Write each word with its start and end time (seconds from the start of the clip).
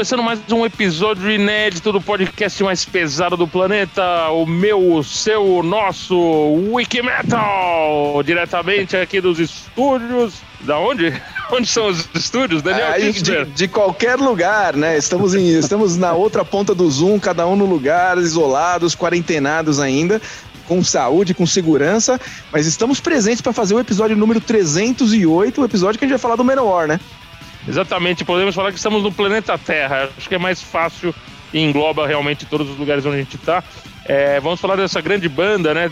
Começando 0.00 0.22
mais 0.22 0.40
um 0.50 0.64
episódio 0.64 1.30
inédito 1.30 1.92
do 1.92 2.00
podcast 2.00 2.64
mais 2.64 2.86
pesado 2.86 3.36
do 3.36 3.46
planeta, 3.46 4.30
o 4.30 4.46
meu, 4.46 4.94
o 4.94 5.04
seu, 5.04 5.44
o 5.44 5.62
nosso 5.62 6.16
Wiki 6.72 7.02
Metal, 7.02 8.22
diretamente 8.24 8.96
aqui 8.96 9.20
dos 9.20 9.38
estúdios. 9.38 10.36
Da 10.62 10.78
onde? 10.78 11.12
Onde 11.52 11.66
são 11.66 11.88
os 11.88 12.08
estúdios, 12.14 12.62
Daniel 12.62 12.92
Aí, 12.92 13.12
de, 13.12 13.44
de, 13.44 13.68
qualquer 13.68 14.16
lugar, 14.16 14.74
né? 14.74 14.96
Estamos, 14.96 15.34
em, 15.34 15.58
estamos 15.58 15.98
na 15.98 16.14
outra 16.14 16.46
ponta 16.46 16.74
do 16.74 16.90
Zoom, 16.90 17.18
cada 17.18 17.46
um 17.46 17.54
no 17.54 17.66
lugar, 17.66 18.16
isolados, 18.16 18.96
quarentenados 18.96 19.78
ainda, 19.78 20.18
com 20.66 20.82
saúde, 20.82 21.34
com 21.34 21.44
segurança, 21.44 22.18
mas 22.50 22.66
estamos 22.66 23.00
presentes 23.00 23.42
para 23.42 23.52
fazer 23.52 23.74
o 23.74 23.80
episódio 23.80 24.16
número 24.16 24.40
308, 24.40 25.60
o 25.60 25.64
episódio 25.66 25.98
que 25.98 26.06
a 26.06 26.08
gente 26.08 26.16
vai 26.16 26.22
falar 26.22 26.36
do 26.36 26.44
Menor, 26.44 26.88
né? 26.88 26.98
Exatamente, 27.70 28.24
podemos 28.24 28.52
falar 28.52 28.72
que 28.72 28.78
estamos 28.78 29.00
no 29.04 29.12
planeta 29.12 29.56
Terra. 29.56 30.10
Acho 30.18 30.28
que 30.28 30.34
é 30.34 30.38
mais 30.38 30.60
fácil 30.60 31.14
e 31.52 31.60
engloba 31.60 32.04
realmente 32.04 32.44
todos 32.44 32.68
os 32.68 32.76
lugares 32.76 33.06
onde 33.06 33.16
a 33.16 33.20
gente 33.20 33.36
está. 33.36 33.62
É, 34.04 34.40
vamos 34.40 34.60
falar 34.60 34.74
dessa 34.74 35.00
grande 35.00 35.28
banda, 35.28 35.72
né? 35.72 35.88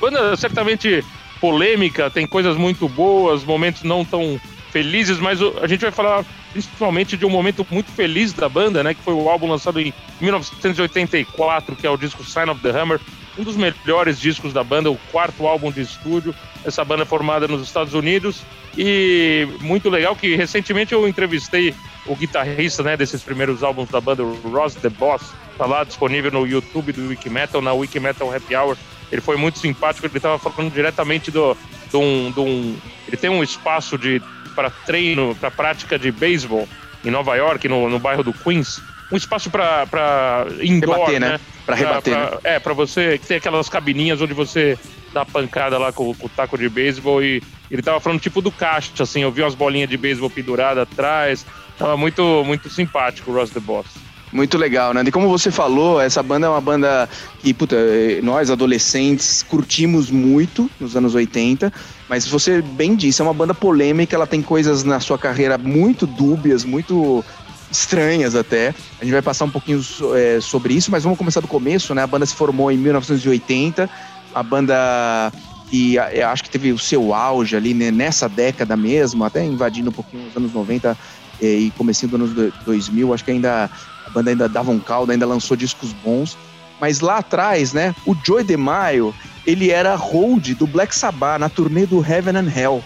Banda 0.00 0.36
certamente 0.36 1.04
polêmica, 1.40 2.10
tem 2.10 2.26
coisas 2.26 2.56
muito 2.56 2.88
boas, 2.88 3.44
momentos 3.44 3.84
não 3.84 4.04
tão 4.04 4.40
felizes, 4.72 5.20
mas 5.20 5.40
a 5.62 5.68
gente 5.68 5.82
vai 5.82 5.92
falar 5.92 6.24
principalmente 6.52 7.16
de 7.16 7.24
um 7.24 7.30
momento 7.30 7.64
muito 7.70 7.92
feliz 7.92 8.32
da 8.32 8.48
banda, 8.48 8.82
né? 8.82 8.92
Que 8.92 9.00
foi 9.00 9.14
o 9.14 9.28
álbum 9.28 9.48
lançado 9.48 9.80
em 9.80 9.94
1984, 10.20 11.76
que 11.76 11.86
é 11.86 11.90
o 11.90 11.96
disco 11.96 12.24
Sign 12.24 12.50
of 12.50 12.60
the 12.60 12.70
Hammer, 12.70 13.00
um 13.38 13.44
dos 13.44 13.56
melhores 13.56 14.18
discos 14.18 14.52
da 14.52 14.64
banda, 14.64 14.90
o 14.90 14.98
quarto 15.12 15.46
álbum 15.46 15.70
de 15.70 15.80
estúdio. 15.80 16.34
Essa 16.64 16.84
banda 16.84 17.04
é 17.04 17.06
formada 17.06 17.46
nos 17.46 17.62
Estados 17.62 17.94
Unidos 17.94 18.42
e 18.76 19.46
muito 19.60 19.88
legal 19.88 20.16
que 20.16 20.34
recentemente 20.34 20.92
eu 20.92 21.06
entrevistei 21.08 21.74
o 22.04 22.16
guitarrista 22.16 22.82
né, 22.82 22.96
desses 22.96 23.22
primeiros 23.22 23.62
álbuns 23.62 23.88
da 23.88 24.00
banda, 24.00 24.24
o 24.24 24.34
Ross 24.50 24.74
The 24.74 24.88
Boss, 24.88 25.32
tá 25.56 25.66
lá 25.66 25.84
disponível 25.84 26.30
no 26.30 26.46
YouTube 26.46 26.92
do 26.92 27.08
Wikimetal, 27.08 27.60
na 27.60 27.72
Wikimetal 27.72 28.34
Happy 28.34 28.56
Hour. 28.56 28.76
Ele 29.10 29.20
foi 29.20 29.36
muito 29.36 29.58
simpático, 29.58 30.06
ele 30.06 30.16
estava 30.16 30.38
falando 30.38 30.72
diretamente 30.72 31.30
do, 31.30 31.56
do, 31.90 32.00
um, 32.00 32.30
do 32.30 32.42
um. 32.42 32.76
Ele 33.06 33.16
tem 33.16 33.30
um 33.30 33.42
espaço 33.42 33.96
de 33.96 34.20
para 34.54 34.70
treino, 34.70 35.36
para 35.36 35.50
prática 35.50 35.98
de 35.98 36.10
beisebol 36.10 36.68
em 37.04 37.10
Nova 37.10 37.36
York, 37.36 37.68
no, 37.68 37.88
no 37.88 37.98
bairro 37.98 38.24
do 38.24 38.32
Queens. 38.32 38.82
Um 39.10 39.16
espaço 39.16 39.50
para 39.50 40.46
indoor, 40.60 40.96
rebater, 40.96 41.20
né? 41.20 41.40
Para 41.64 41.74
rebater. 41.74 42.14
Pra, 42.14 42.30
né? 42.30 42.38
É, 42.44 42.58
para 42.58 42.74
você 42.74 43.18
ter 43.18 43.36
aquelas 43.36 43.68
cabininhas 43.68 44.20
onde 44.20 44.34
você 44.34 44.78
dá 45.12 45.24
pancada 45.24 45.78
lá 45.78 45.92
com, 45.92 46.14
com 46.14 46.26
o 46.26 46.28
taco 46.28 46.58
de 46.58 46.68
beisebol 46.68 47.22
e 47.22 47.42
ele 47.70 47.82
tava 47.82 48.00
falando 48.00 48.20
tipo 48.20 48.42
do 48.42 48.50
caixa, 48.50 49.02
assim, 49.02 49.22
eu 49.22 49.32
vi 49.32 49.42
umas 49.42 49.54
bolinhas 49.54 49.88
de 49.88 49.96
beisebol 49.96 50.30
penduradas 50.30 50.82
atrás. 50.82 51.46
Tava 51.78 51.96
muito, 51.96 52.42
muito 52.44 52.68
simpático 52.68 53.30
o 53.30 53.34
Ross 53.34 53.50
the 53.50 53.60
Boss. 53.60 53.86
Muito 54.32 54.58
legal, 54.58 54.92
né? 54.92 55.02
E 55.06 55.10
como 55.10 55.28
você 55.28 55.50
falou, 55.50 56.00
essa 56.00 56.22
banda 56.22 56.46
é 56.46 56.50
uma 56.50 56.60
banda 56.60 57.08
que, 57.40 57.54
puta, 57.54 57.76
nós 58.22 58.50
adolescentes 58.50 59.42
curtimos 59.42 60.10
muito 60.10 60.70
nos 60.78 60.94
anos 60.96 61.14
80, 61.14 61.72
mas 62.08 62.26
você 62.26 62.60
bem 62.60 62.94
disse, 62.94 63.22
é 63.22 63.24
uma 63.24 63.32
banda 63.32 63.54
polêmica, 63.54 64.14
ela 64.14 64.26
tem 64.26 64.42
coisas 64.42 64.84
na 64.84 65.00
sua 65.00 65.18
carreira 65.18 65.56
muito 65.56 66.06
dúbias, 66.06 66.64
muito 66.64 67.24
estranhas 67.70 68.34
até. 68.34 68.74
A 69.00 69.04
gente 69.04 69.12
vai 69.12 69.22
passar 69.22 69.44
um 69.44 69.50
pouquinho 69.50 69.80
é, 70.14 70.40
sobre 70.40 70.74
isso, 70.74 70.90
mas 70.90 71.02
vamos 71.02 71.18
começar 71.18 71.40
do 71.40 71.48
começo, 71.48 71.94
né? 71.94 72.02
A 72.02 72.06
banda 72.06 72.26
se 72.26 72.34
formou 72.34 72.70
em 72.70 72.76
1980, 72.76 73.88
a 74.34 74.42
banda 74.42 75.32
que 75.70 75.96
eu 75.96 76.28
acho 76.28 76.42
que 76.42 76.50
teve 76.50 76.72
o 76.72 76.78
seu 76.78 77.12
auge 77.12 77.54
ali 77.54 77.74
né, 77.74 77.90
nessa 77.90 78.28
década 78.28 78.76
mesmo, 78.76 79.24
até 79.24 79.44
invadindo 79.44 79.90
um 79.90 79.92
pouquinho 79.92 80.26
os 80.26 80.36
anos 80.36 80.52
90 80.52 80.96
é, 81.42 81.46
e 81.46 81.70
comecinho 81.72 82.10
dos 82.10 82.32
anos 82.36 82.54
2000, 82.64 83.12
acho 83.12 83.24
que 83.24 83.30
ainda 83.30 83.70
a 84.06 84.10
banda 84.10 84.30
ainda 84.30 84.48
dava 84.48 84.70
um 84.70 84.78
caldo, 84.78 85.12
ainda 85.12 85.26
lançou 85.26 85.56
discos 85.56 85.92
bons. 85.92 86.36
Mas 86.80 87.00
lá 87.00 87.18
atrás, 87.18 87.72
né, 87.72 87.94
o 88.06 88.16
Joey 88.24 88.44
DeMaio, 88.44 89.14
ele 89.46 89.70
era 89.70 89.94
hold 89.94 90.54
do 90.54 90.66
Black 90.66 90.94
Sabbath 90.94 91.38
na 91.38 91.48
turnê 91.48 91.86
do 91.86 92.04
Heaven 92.04 92.36
and 92.36 92.52
Hell. 92.54 92.84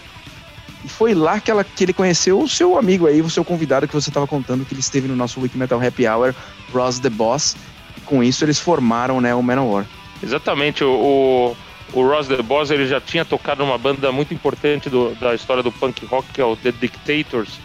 E 0.83 0.87
foi 0.87 1.13
lá 1.13 1.39
que, 1.39 1.49
ela, 1.49 1.63
que 1.63 1.83
ele 1.83 1.93
conheceu 1.93 2.39
o 2.39 2.47
seu 2.47 2.77
amigo 2.77 3.07
aí, 3.07 3.21
o 3.21 3.29
seu 3.29 3.45
convidado 3.45 3.87
que 3.87 3.93
você 3.93 4.09
estava 4.09 4.27
contando 4.27 4.65
que 4.65 4.73
ele 4.73 4.81
esteve 4.81 5.07
no 5.07 5.15
nosso 5.15 5.39
Wiki 5.39 5.57
Metal 5.57 5.81
Happy 5.81 6.07
Hour, 6.07 6.35
Ross 6.73 6.99
the 6.99 7.09
Boss. 7.09 7.55
E 7.97 8.01
com 8.01 8.23
isso 8.23 8.43
eles 8.43 8.59
formaram 8.59 9.21
né, 9.21 9.33
o 9.33 9.41
Manowar. 9.41 9.85
Exatamente, 10.21 10.83
o, 10.83 11.55
o, 11.93 11.99
o 11.99 12.07
Ross 12.07 12.27
the 12.27 12.41
Boss 12.41 12.69
ele 12.69 12.85
já 12.85 12.99
tinha 12.99 13.23
tocado 13.23 13.63
numa 13.63 13.77
banda 13.77 14.11
muito 14.11 14.33
importante 14.33 14.89
do, 14.89 15.15
da 15.15 15.33
história 15.33 15.63
do 15.63 15.71
punk 15.71 16.05
rock, 16.05 16.27
que 16.33 16.41
é 16.41 16.45
o 16.45 16.55
The 16.55 16.71
Dictators. 16.71 17.59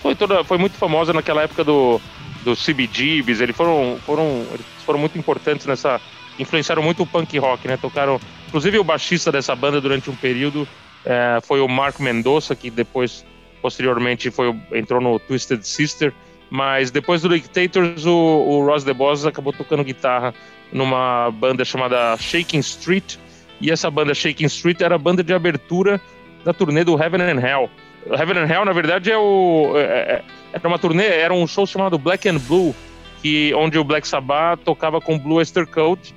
Foi, 0.00 0.14
toda, 0.14 0.44
foi 0.44 0.58
muito 0.58 0.76
famosa 0.76 1.12
naquela 1.12 1.42
época 1.42 1.64
do, 1.64 2.00
do 2.44 2.54
CBGBs, 2.54 3.42
eles 3.42 3.56
foram, 3.56 3.98
foram, 4.04 4.46
eles 4.52 4.66
foram 4.86 4.98
muito 4.98 5.18
importantes 5.18 5.66
nessa. 5.66 6.00
influenciaram 6.38 6.82
muito 6.82 7.02
o 7.02 7.06
punk 7.06 7.36
rock, 7.38 7.66
né? 7.66 7.76
Tocaram. 7.76 8.20
Inclusive 8.48 8.78
o 8.78 8.84
baixista 8.84 9.32
dessa 9.32 9.56
banda 9.56 9.80
durante 9.80 10.10
um 10.10 10.14
período 10.14 10.68
é, 11.04 11.38
foi 11.42 11.60
o 11.60 11.68
Mark 11.68 11.98
Mendoza, 12.00 12.54
que 12.54 12.70
depois, 12.70 13.24
posteriormente, 13.60 14.30
foi, 14.30 14.54
entrou 14.72 15.00
no 15.00 15.18
Twisted 15.18 15.62
Sister. 15.62 16.12
Mas 16.50 16.90
depois 16.90 17.22
do 17.22 17.28
Dictators, 17.28 18.04
o, 18.04 18.12
o 18.14 18.66
Ross 18.66 18.84
The 18.84 18.92
Boss 18.92 19.24
acabou 19.24 19.52
tocando 19.52 19.82
guitarra 19.82 20.34
numa 20.70 21.30
banda 21.30 21.64
chamada 21.64 22.16
Shaking 22.18 22.58
Street. 22.58 23.16
E 23.60 23.70
essa 23.70 23.90
banda 23.90 24.14
Shaking 24.14 24.46
Street 24.46 24.80
era 24.80 24.96
a 24.96 24.98
banda 24.98 25.22
de 25.22 25.32
abertura 25.32 26.00
da 26.44 26.52
turnê 26.52 26.84
do 26.84 27.00
Heaven 27.00 27.22
and 27.22 27.40
Hell. 27.40 27.70
Heaven 28.10 28.38
and 28.38 28.52
Hell, 28.52 28.64
na 28.64 28.72
verdade, 28.72 29.10
é 29.10 29.16
o. 29.16 29.72
É, 29.76 29.80
é, 29.80 30.22
era 30.52 30.68
uma 30.68 30.78
turnê, 30.78 31.06
era 31.06 31.32
um 31.32 31.46
show 31.46 31.66
chamado 31.66 31.98
Black 31.98 32.28
and 32.28 32.38
Blue, 32.38 32.74
que, 33.22 33.54
onde 33.54 33.78
o 33.78 33.84
Black 33.84 34.06
Sabbath 34.06 34.60
tocava 34.64 35.00
com 35.00 35.18
Blue 35.18 35.36
Oyster 35.36 35.66
Cult. 35.66 36.14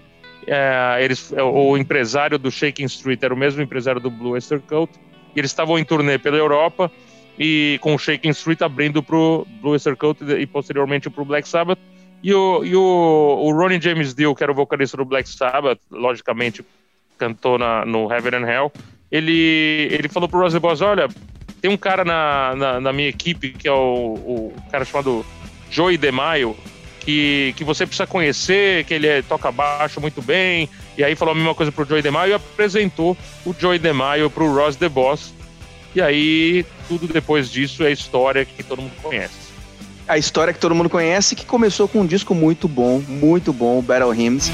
É, 0.47 0.97
eles, 1.01 1.31
o 1.31 1.78
empresário 1.78 2.38
do 2.38 2.51
Shaking 2.51 2.85
Street 2.85 3.22
era 3.23 3.33
o 3.33 3.38
mesmo 3.38 3.61
empresário 3.61 4.00
do 4.00 4.09
Blue 4.09 4.31
Oyster 4.31 4.59
Cult. 4.61 4.91
E 5.35 5.39
eles 5.39 5.51
estavam 5.51 5.78
em 5.78 5.83
turnê 5.83 6.17
pela 6.17 6.38
Europa 6.38 6.91
e 7.38 7.78
com 7.81 7.95
o 7.95 8.00
Shaking 8.00 8.29
Street 8.29 8.61
abrindo 8.61 9.03
para 9.03 9.16
o 9.16 9.45
Blue 9.61 9.72
Oyster 9.72 9.95
Cult 9.95 10.23
e 10.23 10.45
posteriormente 10.45 11.09
para 11.09 11.22
o 11.22 11.25
Black 11.25 11.47
Sabbath. 11.47 11.79
E, 12.23 12.33
o, 12.33 12.63
e 12.63 12.75
o, 12.75 12.81
o 12.81 13.51
Ronnie 13.51 13.79
James 13.81 14.13
Dio, 14.13 14.33
que 14.33 14.44
era 14.44 14.51
o 14.51 14.56
vocalista 14.56 14.97
do 14.97 15.06
Black 15.06 15.28
Sabbath, 15.29 15.79
logicamente 15.91 16.66
cantou 17.17 17.57
na, 17.57 17.85
no 17.85 18.12
Heaven 18.12 18.44
and 18.44 18.50
Hell, 18.50 18.72
ele, 19.12 19.88
ele 19.91 20.09
falou 20.09 20.27
pro 20.27 20.39
Ross 20.39 20.56
Boss, 20.56 20.81
olha, 20.81 21.07
tem 21.62 21.72
um 21.72 21.77
cara 21.77 22.03
na, 22.03 22.56
na, 22.56 22.81
na, 22.81 22.94
minha 22.94 23.07
equipe 23.07 23.51
que 23.51 23.67
é 23.67 23.72
o, 23.72 24.13
o 24.16 24.53
cara 24.72 24.83
chamado 24.83 25.25
Joey 25.69 25.97
DeMaio, 25.97 26.56
que, 27.06 27.54
que 27.56 27.63
você 27.63 27.86
precisa 27.86 28.07
conhecer, 28.07 28.84
que 28.84 28.94
ele 28.94 29.07
é, 29.07 29.22
toca 29.22 29.52
baixo 29.52 30.02
muito 30.02 30.22
bem. 30.22 30.68
E 30.98 31.04
aí 31.04 31.16
falou 31.16 31.34
a 31.34 31.36
mesma 31.36 31.54
coisa 31.54 31.72
pro 31.72 31.86
Joey 31.86 32.02
DeMaio 32.02 32.31
e 32.31 32.34
apresentou 32.34 33.16
o 33.46 33.56
Joey 33.57 33.78
DeMaio 33.78 34.30
pro 34.30 34.54
Ross 34.54 34.75
The 34.75 34.90
Boss. 34.90 35.34
E 35.94 36.02
aí 36.02 36.66
tudo 36.88 37.07
depois 37.07 37.50
disso 37.50 37.84
é 37.84 37.92
história 37.92 38.44
que 38.44 38.63
todo 38.63 38.81
mundo 38.81 38.94
conhece. 39.02 39.46
A 40.07 40.18
história 40.18 40.54
que 40.54 40.60
todo 40.60 40.75
mundo 40.75 40.90
conhece 40.90 41.36
que 41.36 41.46
começou 41.46 41.88
com 41.88 42.02
um 42.02 42.06
disco 42.06 42.36
muito 42.36 42.68
bom, 42.68 43.02
muito 43.07 43.54
bom, 43.54 43.81
Battle 43.81 44.13
Hymns. 44.13 44.52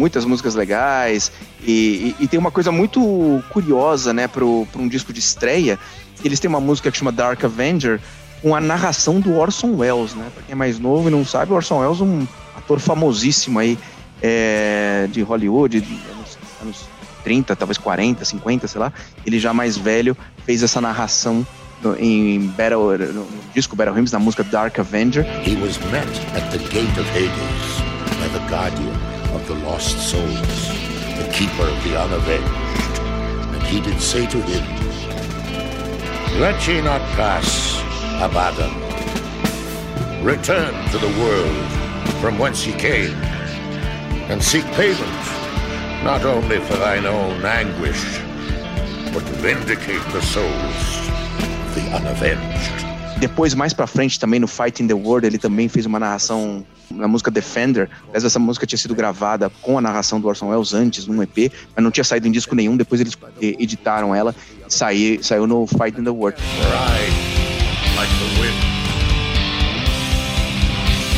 Muitas 0.00 0.24
músicas 0.24 0.54
legais 0.54 1.30
e, 1.62 2.14
e, 2.18 2.24
e, 2.24 2.28
tem 2.28 2.40
uma 2.40 2.50
coisa 2.50 2.72
muito 2.72 3.00
curiosa, 3.50 4.14
né, 4.14 4.26
para 4.26 4.44
um 4.44 4.88
disco 4.88 5.12
de 5.12 5.20
estreia. 5.20 5.78
Eles 6.24 6.40
têm 6.40 6.48
uma 6.48 6.60
música 6.60 6.90
que 6.90 6.96
chama 6.96 7.12
Dark 7.12 7.44
Avenger 7.44 8.00
com 8.40 8.56
a 8.56 8.60
narração 8.60 9.20
do 9.20 9.36
Orson 9.36 9.76
Welles, 9.76 10.14
né? 10.14 10.26
Pra 10.34 10.42
quem 10.42 10.52
é 10.52 10.56
mais 10.56 10.78
novo 10.78 11.08
e 11.08 11.10
não 11.10 11.24
sabe, 11.24 11.52
o 11.52 11.54
Orson 11.54 11.80
Welles 11.80 12.00
é 12.00 12.04
um 12.04 12.26
ator 12.56 12.80
famosíssimo 12.80 13.58
aí 13.58 13.78
é, 14.22 15.06
de 15.12 15.20
Hollywood, 15.20 15.78
anos, 16.10 16.38
anos 16.62 16.88
30, 17.22 17.54
talvez 17.54 17.76
40, 17.76 18.24
50, 18.24 18.66
sei 18.66 18.80
lá. 18.80 18.92
Ele 19.26 19.38
já 19.38 19.52
mais 19.52 19.76
velho 19.76 20.16
fez 20.46 20.62
essa 20.62 20.80
narração 20.80 21.46
no, 21.82 21.94
em 21.98 22.40
Battle, 22.56 22.98
no 22.98 23.26
disco 23.54 23.76
Battle 23.76 23.98
Hymns, 23.98 24.12
na 24.12 24.18
música 24.18 24.42
Dark 24.44 24.78
Avenger. 24.78 25.24
He 25.44 25.56
was 25.56 25.78
met 25.90 26.08
at 26.34 26.50
the 26.50 26.58
gate 26.70 26.98
of 26.98 27.06
Hades 27.10 27.90
by 28.18 28.28
the 28.32 28.40
guardian 28.50 28.99
of 29.34 29.46
the 29.46 29.54
lost 29.54 29.98
souls, 30.10 30.68
the 31.18 31.30
keeper 31.32 31.62
of 31.62 31.84
the 31.84 31.98
unavenged. 31.98 33.00
And 33.54 33.62
he 33.62 33.80
did 33.80 34.00
say 34.00 34.26
to 34.26 34.40
him, 34.42 34.64
Let 36.40 36.66
ye 36.66 36.80
not 36.80 37.00
pass, 37.16 37.80
Abaddon. 38.20 38.74
Return 40.24 40.74
to 40.90 40.98
the 40.98 41.20
world 41.20 41.72
from 42.20 42.38
whence 42.38 42.62
he 42.62 42.72
came, 42.72 43.16
and 44.30 44.42
seek 44.42 44.64
payment, 44.72 45.24
not 46.04 46.24
only 46.24 46.58
for 46.60 46.76
thine 46.76 47.06
own 47.06 47.44
anguish, 47.44 48.20
but 49.12 49.26
to 49.26 49.32
vindicate 49.34 50.04
the 50.12 50.22
souls 50.22 51.08
of 51.64 51.74
the 51.74 51.90
unavenged. 51.92 52.89
Depois, 53.20 53.54
mais 53.54 53.74
pra 53.74 53.86
frente, 53.86 54.18
também 54.18 54.40
no 54.40 54.48
Fight 54.48 54.82
in 54.82 54.86
the 54.86 54.94
World, 54.94 55.26
ele 55.26 55.36
também 55.36 55.68
fez 55.68 55.84
uma 55.84 55.98
narração 55.98 56.64
na 56.90 57.06
música 57.06 57.30
Defender. 57.30 57.90
Aliás, 58.08 58.24
essa 58.24 58.38
música 58.38 58.66
tinha 58.66 58.78
sido 58.78 58.94
gravada 58.94 59.50
com 59.60 59.76
a 59.76 59.80
narração 59.80 60.18
do 60.18 60.26
Orson 60.26 60.48
Welles 60.48 60.72
antes, 60.72 61.06
num 61.06 61.22
EP, 61.22 61.52
mas 61.76 61.84
não 61.84 61.90
tinha 61.90 62.02
saído 62.02 62.26
em 62.26 62.32
disco 62.32 62.54
nenhum. 62.54 62.78
Depois 62.78 62.98
eles 62.98 63.14
editaram 63.40 64.14
ela 64.14 64.34
e 64.66 64.72
saiu, 64.72 65.22
saiu 65.22 65.46
no 65.46 65.66
Fight 65.66 66.00
in 66.00 66.04
the 66.04 66.10
World. 66.10 66.40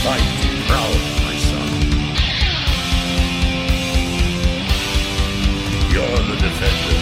Fight 0.02 0.42
proud, 0.66 0.98
my 1.22 1.36
son. 1.38 1.68
You're 5.92 6.22
the 6.26 6.36
defender. 6.42 6.98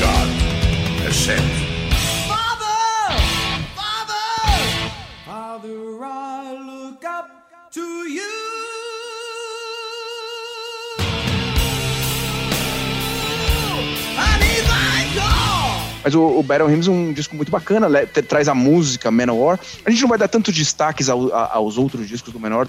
God 0.00 0.28
has 1.04 1.14
sent. 1.14 1.59
Mas 16.02 16.14
o, 16.14 16.38
o 16.38 16.42
Battle 16.42 16.68
Hymns 16.68 16.88
é 16.88 16.90
um 16.90 17.12
disco 17.12 17.36
muito 17.36 17.52
bacana, 17.52 17.86
traz 18.28 18.48
a 18.48 18.54
música 18.54 19.10
Manowar. 19.10 19.60
A 19.84 19.90
gente 19.90 20.02
não 20.02 20.08
vai 20.08 20.18
dar 20.18 20.26
tanto 20.26 20.50
destaques 20.50 21.08
ao, 21.08 21.32
a, 21.32 21.54
aos 21.54 21.78
outros 21.78 22.08
discos 22.08 22.32
do 22.32 22.40
Manowar, 22.40 22.66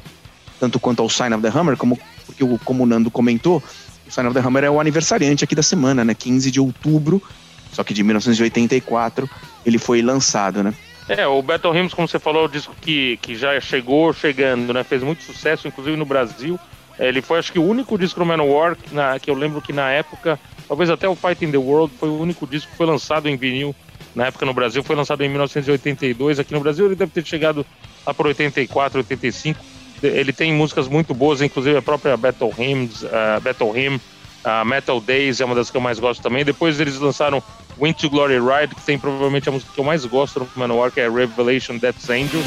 tanto 0.59 0.80
quanto 0.80 1.01
ao 1.01 1.09
Sign 1.09 1.33
of 1.33 1.42
the 1.42 1.50
Hammer, 1.50 1.75
como, 1.77 1.97
porque 2.27 2.44
o, 2.44 2.59
como 2.59 2.83
o 2.83 2.86
Nando 2.86 3.09
comentou, 3.09 3.63
o 4.07 4.12
Sign 4.12 4.30
of 4.30 4.39
the 4.39 4.45
Hammer 4.45 4.65
é 4.65 4.69
o 4.69 4.80
aniversariante 4.80 5.44
aqui 5.44 5.56
da 5.56 5.63
semana, 5.63 6.06
né? 6.06 6.13
15 6.13 6.51
de 6.51 6.59
outubro, 6.59 7.19
só 7.74 7.83
que 7.83 7.94
de 7.94 8.04
1984 8.04 9.27
ele 9.65 9.80
foi 9.80 10.04
lançado, 10.04 10.62
né? 10.62 10.75
É, 11.17 11.27
o 11.27 11.41
Battle 11.41 11.75
Hymns, 11.75 11.93
como 11.93 12.07
você 12.07 12.17
falou, 12.17 12.43
é 12.43 12.45
um 12.45 12.49
disco 12.49 12.73
que, 12.79 13.17
que 13.17 13.35
já 13.35 13.59
chegou 13.59 14.13
chegando, 14.13 14.73
né? 14.73 14.81
Fez 14.81 15.03
muito 15.03 15.21
sucesso, 15.23 15.67
inclusive 15.67 15.97
no 15.97 16.05
Brasil. 16.05 16.57
É, 16.97 17.09
ele 17.09 17.21
foi, 17.21 17.37
acho 17.37 17.51
que, 17.51 17.59
o 17.59 17.65
único 17.65 17.97
disco 17.97 18.17
do 18.21 18.25
Manowar 18.25 18.77
na, 18.93 19.19
que 19.19 19.29
eu 19.29 19.35
lembro 19.35 19.61
que 19.61 19.73
na 19.73 19.91
época, 19.91 20.39
talvez 20.69 20.89
até 20.89 21.09
o 21.09 21.15
Fight 21.15 21.43
in 21.43 21.51
the 21.51 21.57
World, 21.57 21.93
foi 21.99 22.07
o 22.07 22.17
único 22.17 22.47
disco 22.47 22.71
que 22.71 22.77
foi 22.77 22.85
lançado 22.85 23.27
em 23.27 23.35
vinil. 23.35 23.75
Na 24.15 24.27
época 24.27 24.45
no 24.45 24.53
Brasil, 24.53 24.81
foi 24.83 24.95
lançado 24.95 25.21
em 25.21 25.27
1982. 25.27 26.39
Aqui 26.39 26.53
no 26.53 26.61
Brasil 26.61 26.85
ele 26.85 26.95
deve 26.95 27.11
ter 27.11 27.25
chegado 27.25 27.65
lá 28.07 28.13
por 28.13 28.27
84, 28.27 28.99
85. 28.99 29.59
Ele 30.01 30.31
tem 30.31 30.53
músicas 30.53 30.87
muito 30.87 31.13
boas, 31.13 31.41
inclusive 31.41 31.75
a 31.75 31.81
própria 31.81 32.15
Battle 32.15 32.53
Hymns, 32.57 33.03
uh, 33.03 33.41
Battle 33.41 33.71
Hymn, 33.71 33.97
uh, 33.97 34.65
Metal 34.65 34.99
Days 34.99 35.41
é 35.41 35.45
uma 35.45 35.55
das 35.55 35.69
que 35.69 35.77
eu 35.77 35.81
mais 35.81 35.99
gosto 35.99 36.21
também. 36.21 36.45
Depois 36.45 36.79
eles 36.79 36.99
lançaram 36.99 37.43
Went 37.81 37.98
to 37.98 38.10
Glory 38.12 38.39
Ride, 38.39 38.75
que 38.75 38.81
tem 38.81 39.00
provavelmente 39.00 39.50
a 39.50 39.51
música 39.51 39.72
que 39.74 39.80
eu 39.80 39.83
mais 39.83 40.06
gosto 40.06 40.39
no 40.39 40.48
Manowar, 40.56 40.92
que 40.92 41.01
é 41.01 41.10
Revelation 41.10 41.78
Death's 41.80 42.12
Angel. 42.12 42.42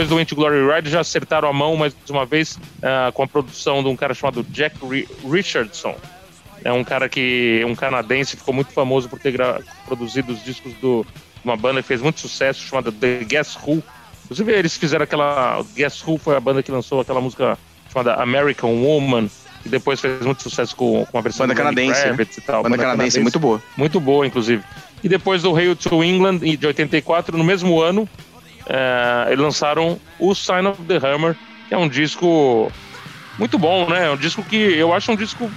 Depois 0.00 0.08
do 0.08 0.18
Into 0.18 0.34
Glory 0.34 0.66
Ride 0.66 0.88
já 0.88 1.00
acertaram 1.00 1.46
a 1.46 1.52
mão 1.52 1.76
mais 1.76 1.94
uma 2.08 2.24
vez 2.24 2.56
uh, 2.56 3.12
com 3.12 3.22
a 3.22 3.26
produção 3.26 3.82
de 3.82 3.88
um 3.90 3.94
cara 3.94 4.14
chamado 4.14 4.42
Jack 4.44 4.76
Richardson. 5.30 5.94
É 6.64 6.72
um 6.72 6.82
cara 6.82 7.06
que 7.06 7.62
um 7.66 7.74
canadense 7.74 8.34
ficou 8.34 8.54
muito 8.54 8.72
famoso 8.72 9.10
por 9.10 9.18
ter 9.18 9.38
produzido 9.84 10.32
os 10.32 10.42
discos 10.42 10.72
do, 10.80 11.04
de 11.04 11.44
uma 11.44 11.54
banda 11.54 11.82
que 11.82 11.88
fez 11.88 12.00
muito 12.00 12.18
sucesso 12.18 12.62
chamada 12.62 12.90
The 12.90 13.24
Guess 13.24 13.58
Who. 13.62 13.82
Inclusive 14.24 14.52
eles 14.52 14.74
fizeram 14.74 15.04
aquela 15.04 15.62
Guess 15.76 16.02
Who 16.06 16.16
foi 16.16 16.34
a 16.34 16.40
banda 16.40 16.62
que 16.62 16.72
lançou 16.72 17.00
aquela 17.02 17.20
música 17.20 17.58
chamada 17.92 18.14
American 18.14 18.82
Woman 18.82 19.28
que 19.62 19.68
depois 19.68 20.00
fez 20.00 20.22
muito 20.22 20.42
sucesso 20.42 20.74
com, 20.74 21.04
com 21.04 21.18
a 21.18 21.20
versão 21.20 21.46
banda 21.46 21.54
canadense, 21.54 22.06
né? 22.06 22.16
e 22.18 22.40
tal. 22.40 22.62
Banda, 22.62 22.70
banda 22.70 22.82
canadense, 22.84 22.86
canadense, 22.86 23.20
muito 23.20 23.38
boa. 23.38 23.62
Muito 23.76 24.00
boa, 24.00 24.26
inclusive. 24.26 24.64
E 25.04 25.08
depois 25.10 25.42
do 25.42 25.54
Hail 25.54 25.76
to 25.76 26.02
England, 26.02 26.38
de 26.38 26.66
84, 26.66 27.36
no 27.36 27.44
mesmo 27.44 27.82
ano, 27.82 28.08
é, 28.72 29.32
eles 29.32 29.40
lançaram 29.40 29.98
o 30.18 30.32
Sign 30.32 30.68
of 30.68 30.80
the 30.82 30.96
Hammer, 30.96 31.36
que 31.68 31.74
é 31.74 31.76
um 31.76 31.88
disco 31.88 32.70
muito 33.36 33.58
bom, 33.58 33.88
né? 33.88 34.06
É 34.06 34.10
um 34.10 34.16
disco 34.16 34.44
que 34.44 34.56
eu 34.56 34.94
acho 34.94 35.10
um 35.10 35.16
disco. 35.16 35.50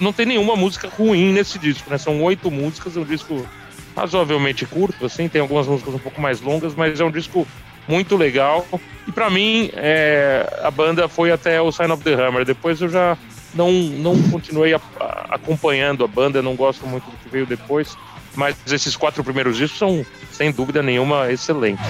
Não 0.00 0.12
tem 0.12 0.26
nenhuma 0.26 0.56
música 0.56 0.88
ruim 0.88 1.32
nesse 1.32 1.58
disco, 1.58 1.88
né? 1.88 1.98
São 1.98 2.20
oito 2.22 2.50
músicas, 2.50 2.96
é 2.96 3.00
um 3.00 3.04
disco 3.04 3.46
razoavelmente 3.96 4.66
curto, 4.66 5.06
assim, 5.06 5.28
tem 5.28 5.40
algumas 5.40 5.66
músicas 5.66 5.94
um 5.94 5.98
pouco 5.98 6.20
mais 6.20 6.40
longas, 6.40 6.74
mas 6.74 7.00
é 7.00 7.04
um 7.04 7.10
disco 7.10 7.46
muito 7.86 8.16
legal. 8.16 8.66
E 9.06 9.12
para 9.12 9.30
mim, 9.30 9.70
é, 9.74 10.60
a 10.62 10.70
banda 10.70 11.08
foi 11.08 11.30
até 11.30 11.60
o 11.60 11.70
Sign 11.70 11.92
of 11.92 12.02
the 12.02 12.14
Hammer. 12.14 12.44
Depois 12.44 12.80
eu 12.80 12.88
já 12.88 13.16
não, 13.54 13.72
não 13.72 14.20
continuei 14.30 14.74
a, 14.74 14.80
a, 15.00 15.34
acompanhando 15.36 16.04
a 16.04 16.08
banda, 16.08 16.42
não 16.42 16.54
gosto 16.54 16.86
muito 16.86 17.04
do 17.04 17.16
que 17.16 17.28
veio 17.28 17.46
depois. 17.46 17.96
Mas 18.38 18.54
esses 18.70 18.94
quatro 18.94 19.24
primeiros 19.24 19.56
discos 19.56 19.80
são, 19.80 20.06
sem 20.30 20.52
dúvida 20.52 20.80
nenhuma, 20.80 21.28
excelentes. 21.28 21.84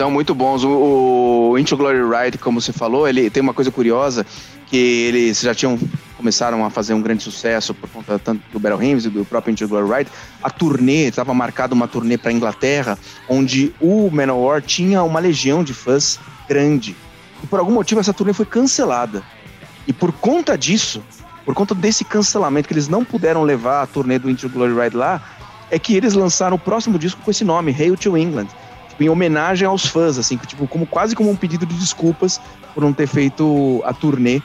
São 0.00 0.10
muito 0.10 0.34
bons. 0.34 0.64
O, 0.64 1.50
o 1.50 1.58
Into 1.58 1.76
Glory 1.76 1.98
Ride, 1.98 2.38
como 2.38 2.58
você 2.58 2.72
falou, 2.72 3.06
ele 3.06 3.28
tem 3.28 3.42
uma 3.42 3.52
coisa 3.52 3.70
curiosa 3.70 4.24
que 4.66 4.74
eles 4.74 5.42
já 5.42 5.54
tinham 5.54 5.78
começaram 6.16 6.64
a 6.64 6.70
fazer 6.70 6.94
um 6.94 7.02
grande 7.02 7.22
sucesso 7.22 7.74
por 7.74 7.86
conta 7.90 8.18
tanto 8.18 8.42
do 8.50 8.58
Battle 8.58 8.82
Hymns 8.82 9.04
e 9.04 9.10
do 9.10 9.26
próprio 9.26 9.52
Into 9.52 9.68
Glory 9.68 9.98
Ride. 9.98 10.10
A 10.42 10.48
turnê 10.48 11.08
estava 11.08 11.34
marcada 11.34 11.74
uma 11.74 11.86
turnê 11.86 12.16
para 12.16 12.32
Inglaterra, 12.32 12.98
onde 13.28 13.74
o 13.78 14.10
Manowar 14.10 14.62
tinha 14.62 15.02
uma 15.02 15.20
legião 15.20 15.62
de 15.62 15.74
fãs 15.74 16.18
grande. 16.48 16.96
E 17.44 17.46
por 17.46 17.58
algum 17.58 17.72
motivo 17.72 18.00
essa 18.00 18.14
turnê 18.14 18.32
foi 18.32 18.46
cancelada. 18.46 19.22
E 19.86 19.92
por 19.92 20.12
conta 20.12 20.56
disso, 20.56 21.02
por 21.44 21.54
conta 21.54 21.74
desse 21.74 22.06
cancelamento 22.06 22.66
que 22.66 22.72
eles 22.72 22.88
não 22.88 23.04
puderam 23.04 23.42
levar 23.42 23.82
a 23.82 23.86
turnê 23.86 24.18
do 24.18 24.30
Into 24.30 24.48
Glory 24.48 24.72
Ride 24.72 24.96
lá, 24.96 25.22
é 25.70 25.78
que 25.78 25.94
eles 25.94 26.14
lançaram 26.14 26.56
o 26.56 26.58
próximo 26.58 26.98
disco 26.98 27.20
com 27.22 27.30
esse 27.30 27.44
nome, 27.44 27.76
Hail 27.78 27.98
to 27.98 28.16
England 28.16 28.48
em 29.04 29.08
homenagem 29.08 29.66
aos 29.66 29.86
fãs, 29.86 30.18
assim, 30.18 30.36
tipo, 30.36 30.66
como, 30.66 30.86
quase 30.86 31.14
como 31.14 31.30
um 31.30 31.36
pedido 31.36 31.66
de 31.66 31.74
desculpas 31.74 32.40
por 32.74 32.82
não 32.82 32.92
ter 32.92 33.06
feito 33.06 33.82
a 33.84 33.92
turnê. 33.92 34.40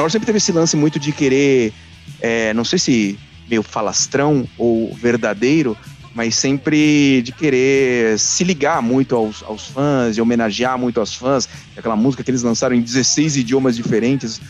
Menor 0.00 0.10
sempre 0.10 0.24
teve 0.24 0.38
esse 0.38 0.50
lance 0.50 0.78
muito 0.78 0.98
de 0.98 1.12
querer, 1.12 1.74
é, 2.22 2.54
não 2.54 2.64
sei 2.64 2.78
se 2.78 3.18
meio 3.50 3.62
falastrão 3.62 4.48
ou 4.56 4.94
verdadeiro, 4.94 5.76
mas 6.14 6.36
sempre 6.36 7.20
de 7.20 7.32
querer 7.32 8.18
se 8.18 8.42
ligar 8.42 8.80
muito 8.80 9.14
aos, 9.14 9.42
aos 9.42 9.66
fãs, 9.66 10.16
e 10.16 10.20
homenagear 10.22 10.78
muito 10.78 11.00
aos 11.00 11.14
fãs. 11.14 11.46
Aquela 11.76 11.96
música 11.96 12.24
que 12.24 12.30
eles 12.30 12.42
lançaram 12.42 12.74
em 12.74 12.80
16 12.80 13.36
idiomas 13.36 13.76
diferentes, 13.76 14.40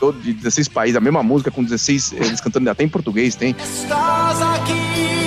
todo- 0.00 0.18
de 0.22 0.32
16 0.32 0.68
países, 0.68 0.96
a 0.96 1.00
mesma 1.02 1.22
música 1.22 1.50
com 1.50 1.62
16, 1.62 2.14
eles 2.14 2.40
cantando 2.40 2.70
até 2.70 2.82
em 2.82 2.88
português, 2.88 3.34
tem. 3.36 3.54
Estás 3.62 4.40
aqui 4.40 5.23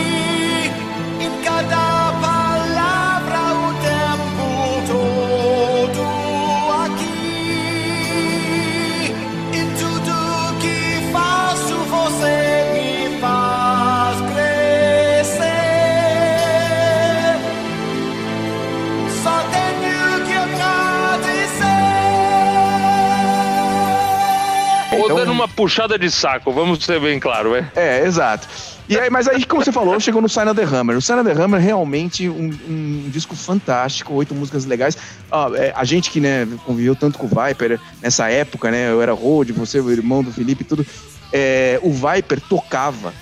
dando 25.17 25.31
uma 25.31 25.47
puxada 25.47 25.97
de 25.97 26.09
saco, 26.11 26.51
vamos 26.51 26.83
ser 26.83 26.99
bem 26.99 27.19
claro, 27.19 27.55
é. 27.55 27.69
É, 27.75 28.05
exato. 28.05 28.47
E 28.89 28.97
aí, 28.97 29.09
mas 29.09 29.27
aí, 29.27 29.43
como 29.43 29.63
você 29.63 29.71
falou, 29.71 29.99
chegou 29.99 30.21
no 30.21 30.29
Sign 30.29 30.49
of 30.49 30.59
the 30.59 30.65
Hammer. 30.65 30.95
O 30.97 31.01
Sign 31.01 31.19
of 31.21 31.29
the 31.29 31.41
Hammer 31.41 31.59
é 31.59 31.63
realmente 31.63 32.29
um, 32.29 32.49
um 32.69 33.09
disco 33.09 33.35
fantástico, 33.35 34.13
oito 34.13 34.33
músicas 34.33 34.65
legais. 34.65 34.97
Ah, 35.31 35.49
é, 35.55 35.73
a 35.75 35.83
gente 35.83 36.09
que 36.09 36.21
né, 36.21 36.47
conviveu 36.65 36.95
tanto 36.95 37.17
com 37.19 37.25
o 37.25 37.29
Viper 37.29 37.79
nessa 38.01 38.29
época, 38.29 38.71
né? 38.71 38.89
Eu 38.89 39.01
era 39.01 39.11
Road, 39.11 39.51
você, 39.51 39.79
o 39.81 39.91
irmão 39.91 40.23
do 40.23 40.31
Felipe 40.31 40.61
e 40.63 40.65
tudo. 40.65 40.85
é, 41.33 41.77
o 41.83 41.91
Viper 41.91 42.39
tocava 42.41 43.13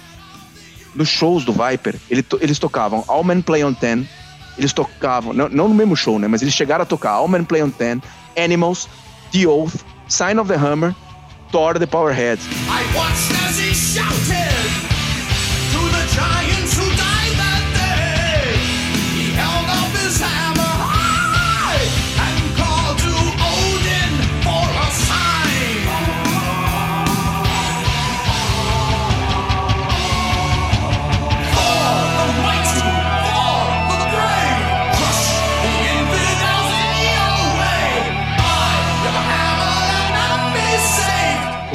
nos 0.93 1.09
shows 1.09 1.43
do 1.43 1.51
Viper. 1.51 1.95
ele 2.09 2.21
to- 2.21 2.37
eles 2.41 2.59
tocavam 2.59 3.03
All 3.07 3.23
Men 3.23 3.41
Play 3.41 3.63
on 3.63 3.73
Ten. 3.73 4.07
Eles 4.57 4.71
tocavam, 4.71 5.33
não, 5.33 5.49
não 5.49 5.67
no 5.67 5.73
mesmo 5.75 5.95
show, 5.97 6.17
né? 6.19 6.27
Mas 6.27 6.41
eles 6.41 6.53
chegaram 6.53 6.83
a 6.83 6.85
tocar 6.85 7.11
All 7.11 7.27
Men 7.27 7.43
Play 7.43 7.61
on 7.63 7.69
Ten, 7.71 8.01
Animals, 8.37 8.87
The 9.31 9.47
Oath, 9.47 9.73
Sign 10.07 10.39
of 10.39 10.47
the 10.47 10.55
Hammer, 10.57 10.93
Thor 11.51 11.73
the 11.75 11.87
Powerhead. 11.87 12.39
I 12.69 12.81
watched 12.95 13.31
as 13.47 13.57
he 13.57 13.73
shouted 13.73 14.55
to 15.71 15.81
the 15.95 16.03
giants 16.15 16.44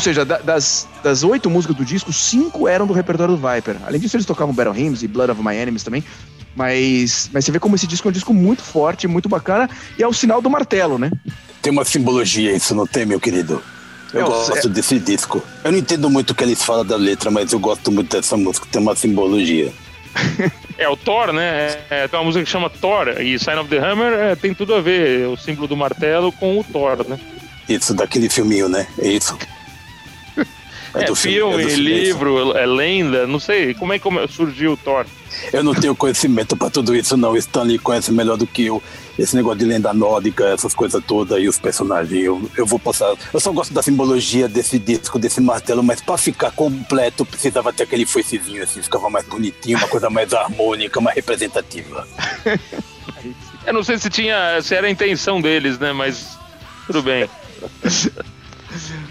Ou 0.00 0.02
seja, 0.02 0.24
da- 0.24 0.38
das, 0.38 0.88
das 1.02 1.22
oito 1.22 1.50
músicas 1.50 1.76
do 1.76 1.84
disco, 1.84 2.10
cinco 2.10 2.66
eram 2.66 2.86
do 2.86 2.94
repertório 2.94 3.36
do 3.36 3.48
Viper. 3.48 3.76
Além 3.86 4.00
disso, 4.00 4.16
eles 4.16 4.24
tocavam 4.24 4.54
Battle 4.54 4.74
Hymns 4.74 5.02
e 5.02 5.06
Blood 5.06 5.30
of 5.32 5.42
My 5.44 5.54
Enemies 5.54 5.82
também. 5.82 6.02
Mas, 6.56 7.28
mas 7.34 7.44
você 7.44 7.52
vê 7.52 7.58
como 7.60 7.76
esse 7.76 7.86
disco 7.86 8.08
é 8.08 8.10
um 8.10 8.12
disco 8.12 8.32
muito 8.32 8.62
forte, 8.62 9.06
muito 9.06 9.28
bacana, 9.28 9.68
e 9.98 10.02
é 10.02 10.08
o 10.08 10.12
sinal 10.14 10.40
do 10.40 10.48
martelo, 10.48 10.98
né? 10.98 11.10
Tem 11.60 11.70
uma 11.70 11.84
simbologia, 11.84 12.50
isso 12.56 12.74
não 12.74 12.86
tem, 12.86 13.04
meu 13.04 13.20
querido? 13.20 13.62
Eu 14.14 14.22
É, 14.22 14.24
gosto 14.24 14.66
é- 14.66 14.70
desse 14.70 14.98
disco. 14.98 15.42
Eu 15.62 15.70
não 15.70 15.78
entendo 15.78 16.08
muito 16.08 16.30
o 16.30 16.34
que 16.34 16.44
eles 16.44 16.62
falam 16.62 16.84
da 16.86 16.96
letra, 16.96 17.30
mas 17.30 17.52
eu 17.52 17.58
gosto 17.58 17.92
muito 17.92 18.16
dessa 18.16 18.38
música, 18.38 18.66
tem 18.72 18.80
uma 18.80 18.96
simbologia. 18.96 19.70
É, 20.78 20.88
o 20.88 20.96
Thor, 20.96 21.30
né? 21.30 21.76
É, 21.90 22.08
tem 22.08 22.18
uma 22.18 22.24
música 22.24 22.42
que 22.42 22.50
chama 22.50 22.70
Thor, 22.70 23.20
e 23.20 23.38
Sign 23.38 23.60
of 23.60 23.68
the 23.68 23.76
Hammer 23.76 24.12
é, 24.14 24.34
tem 24.34 24.54
tudo 24.54 24.74
a 24.74 24.80
ver, 24.80 25.28
o 25.28 25.36
símbolo 25.36 25.68
do 25.68 25.76
martelo 25.76 26.32
com 26.32 26.58
o 26.58 26.64
Thor, 26.64 27.04
né? 27.06 27.20
Isso, 27.68 27.92
daquele 27.92 28.30
filminho, 28.30 28.66
né? 28.66 28.86
É 28.98 29.06
isso. 29.08 29.36
É, 30.94 31.04
do 31.04 31.14
filme, 31.14 31.62
é 31.62 31.64
do 31.64 31.70
filme, 31.70 31.92
é 31.92 31.98
isso. 31.98 32.12
livro, 32.12 32.56
é 32.56 32.66
lenda, 32.66 33.26
não 33.26 33.38
sei. 33.38 33.74
Como 33.74 33.92
é 33.92 33.98
que 33.98 34.08
surgiu 34.28 34.72
o 34.72 34.76
Thor? 34.76 35.06
Eu 35.52 35.62
não 35.62 35.74
tenho 35.74 35.94
conhecimento 35.94 36.56
pra 36.56 36.68
tudo 36.68 36.94
isso, 36.94 37.16
não. 37.16 37.32
O 37.32 37.36
Stanley 37.36 37.78
conhece 37.78 38.12
melhor 38.12 38.36
do 38.36 38.46
que 38.46 38.66
eu. 38.66 38.82
Esse 39.18 39.36
negócio 39.36 39.58
de 39.58 39.64
lenda 39.64 39.92
nórdica, 39.92 40.44
essas 40.46 40.74
coisas 40.74 41.02
todas 41.04 41.40
e 41.40 41.48
os 41.48 41.58
personagens. 41.58 42.24
Eu, 42.24 42.50
eu 42.56 42.66
vou 42.66 42.78
passar. 42.78 43.14
Eu 43.32 43.40
só 43.40 43.52
gosto 43.52 43.72
da 43.72 43.82
simbologia 43.82 44.48
desse 44.48 44.78
disco, 44.78 45.18
desse 45.18 45.40
martelo, 45.40 45.82
mas 45.82 46.00
pra 46.00 46.16
ficar 46.16 46.50
completo 46.50 47.24
precisava 47.24 47.72
ter 47.72 47.84
aquele 47.84 48.06
foicezinho 48.06 48.62
assim, 48.62 48.82
ficava 48.82 49.08
mais 49.08 49.26
bonitinho, 49.26 49.78
uma 49.78 49.88
coisa 49.88 50.10
mais 50.10 50.32
harmônica, 50.34 51.00
mais 51.00 51.16
representativa. 51.16 52.06
Eu 53.66 53.74
não 53.74 53.82
sei 53.82 53.98
se 53.98 54.08
tinha, 54.08 54.60
se 54.62 54.74
era 54.74 54.86
a 54.86 54.90
intenção 54.90 55.40
deles, 55.40 55.78
né? 55.78 55.92
Mas 55.92 56.38
tudo 56.86 57.02
bem. 57.02 57.28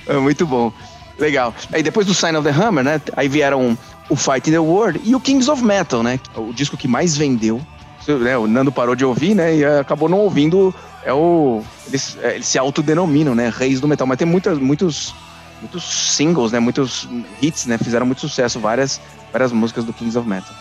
É 0.07 0.13
muito 0.15 0.45
bom. 0.45 0.73
Legal. 1.19 1.53
Aí 1.71 1.83
depois 1.83 2.07
do 2.07 2.13
Sign 2.13 2.37
of 2.37 2.47
the 2.47 2.53
Hammer, 2.53 2.83
né? 2.83 3.01
Aí 3.15 3.27
vieram 3.27 3.77
o 4.09 4.15
Fight 4.15 4.49
in 4.49 4.53
the 4.53 4.59
World 4.59 5.01
e 5.03 5.13
o 5.13 5.19
Kings 5.19 5.49
of 5.49 5.63
Metal, 5.63 6.01
né? 6.01 6.19
O 6.35 6.53
disco 6.53 6.77
que 6.77 6.87
mais 6.87 7.15
vendeu. 7.17 7.61
Né, 8.07 8.37
O 8.37 8.47
Nando 8.47 8.71
parou 8.71 8.95
de 8.95 9.05
ouvir, 9.05 9.35
né? 9.35 9.55
E 9.55 9.65
acabou 9.65 10.09
não 10.09 10.19
ouvindo. 10.19 10.73
É 11.03 11.13
o. 11.13 11.61
Eles, 11.87 12.17
é, 12.21 12.35
eles 12.35 12.47
se 12.47 12.57
autodenominam, 12.57 13.35
né? 13.35 13.51
Reis 13.55 13.79
do 13.79 13.87
metal. 13.87 14.07
Mas 14.07 14.17
tem 14.17 14.27
muitas, 14.27 14.57
muitos, 14.57 15.13
muitos 15.61 15.83
singles, 15.83 16.51
né? 16.51 16.59
Muitos 16.59 17.07
hits, 17.41 17.65
né? 17.65 17.77
Fizeram 17.77 18.05
muito 18.05 18.21
sucesso. 18.21 18.59
Várias, 18.59 18.99
várias 19.31 19.51
músicas 19.51 19.83
do 19.83 19.93
Kings 19.93 20.17
of 20.17 20.27
Metal. 20.27 20.53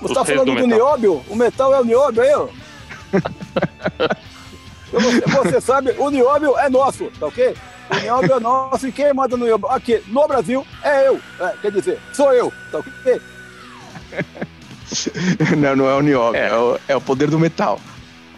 Os 0.00 0.08
Você 0.08 0.14
tá 0.14 0.24
falando 0.24 0.54
do 0.54 0.60
do, 0.60 0.66
nióbio? 0.66 1.22
O 1.28 1.36
metal 1.36 1.74
é 1.74 1.80
o 1.80 1.84
nióbio 1.84 2.22
aí, 2.22 2.34
ó. 2.34 2.48
Você, 4.92 5.20
você 5.20 5.60
sabe, 5.60 5.94
o 5.98 6.08
nióbio 6.08 6.56
é 6.56 6.68
nosso, 6.68 7.10
tá 7.18 7.26
ok? 7.26 7.54
O 7.90 8.00
nióbio 8.00 8.34
é 8.34 8.40
nosso 8.40 8.88
e 8.88 8.92
quem 8.92 9.12
manda 9.12 9.36
no 9.36 9.66
aqui 9.68 10.02
no 10.08 10.26
Brasil 10.26 10.66
é 10.82 11.08
eu. 11.08 11.20
É, 11.40 11.54
quer 11.60 11.70
dizer, 11.70 12.00
sou 12.12 12.32
eu, 12.32 12.52
tá 12.70 12.78
ok? 12.78 13.20
não, 15.56 15.76
não 15.76 15.88
é 15.88 15.94
o 15.94 16.00
Niobio, 16.00 16.40
É. 16.40 16.48
é. 16.48 16.56
o, 16.56 16.78
é 16.88 16.96
o 16.96 17.00
poder 17.00 17.28
do 17.28 17.38
metal. 17.38 17.80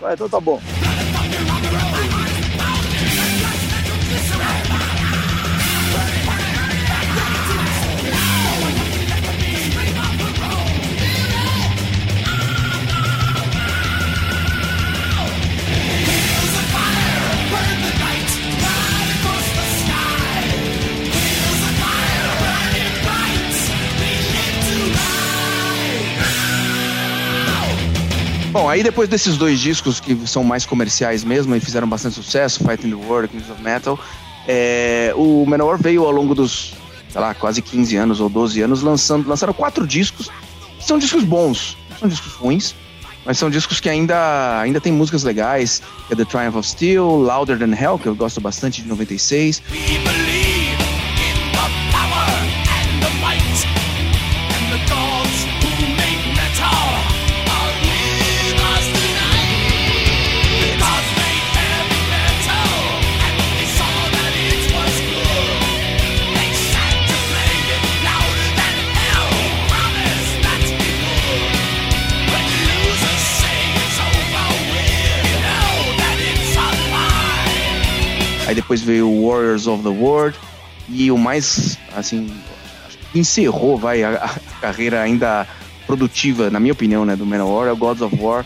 Vai, 0.00 0.14
então 0.14 0.28
tá 0.28 0.40
bom. 0.40 0.60
Bom, 28.56 28.70
aí 28.70 28.82
depois 28.82 29.06
desses 29.06 29.36
dois 29.36 29.60
discos 29.60 30.00
que 30.00 30.16
são 30.26 30.42
mais 30.42 30.64
comerciais 30.64 31.22
mesmo 31.22 31.54
e 31.54 31.60
fizeram 31.60 31.86
bastante 31.86 32.14
sucesso, 32.14 32.64
Fight 32.64 32.86
in 32.86 32.88
the 32.88 32.96
World, 32.96 33.28
Kings 33.28 33.52
of 33.52 33.62
Metal, 33.62 34.00
é, 34.48 35.12
o 35.14 35.44
Manowar 35.44 35.76
veio 35.76 36.02
ao 36.06 36.10
longo 36.10 36.34
dos, 36.34 36.72
sei 37.10 37.20
lá, 37.20 37.34
quase 37.34 37.60
15 37.60 37.96
anos 37.96 38.18
ou 38.18 38.30
12 38.30 38.62
anos, 38.62 38.80
lançando, 38.80 39.28
lançaram 39.28 39.52
quatro 39.52 39.86
discos. 39.86 40.30
São 40.80 40.98
discos 40.98 41.22
bons, 41.22 41.76
não 41.90 41.98
são 41.98 42.08
discos 42.08 42.32
ruins, 42.32 42.74
mas 43.26 43.36
são 43.36 43.50
discos 43.50 43.78
que 43.78 43.90
ainda, 43.90 44.58
ainda 44.58 44.80
tem 44.80 44.90
músicas 44.90 45.22
legais, 45.22 45.82
que 46.06 46.14
é 46.14 46.16
The 46.16 46.24
Triumph 46.24 46.56
of 46.56 46.66
Steel, 46.66 47.04
Louder 47.04 47.58
Than 47.58 47.74
Hell, 47.74 47.98
que 47.98 48.06
eu 48.06 48.14
gosto 48.14 48.40
bastante, 48.40 48.80
de 48.80 48.88
96. 48.88 49.62
Depois 78.76 78.82
veio 78.82 79.26
Warriors 79.26 79.66
of 79.66 79.82
the 79.82 79.88
World 79.88 80.36
e 80.88 81.10
o 81.10 81.18
mais, 81.18 81.78
assim, 81.94 82.30
encerrou, 83.14 83.78
vai, 83.78 84.02
a, 84.04 84.24
a 84.24 84.60
carreira 84.60 85.02
ainda 85.02 85.46
produtiva, 85.86 86.50
na 86.50 86.60
minha 86.60 86.72
opinião, 86.72 87.04
né, 87.04 87.16
do 87.16 87.24
Manowar, 87.24 87.68
é 87.68 87.72
o 87.72 87.76
Gods 87.76 88.02
of 88.02 88.16
War, 88.20 88.44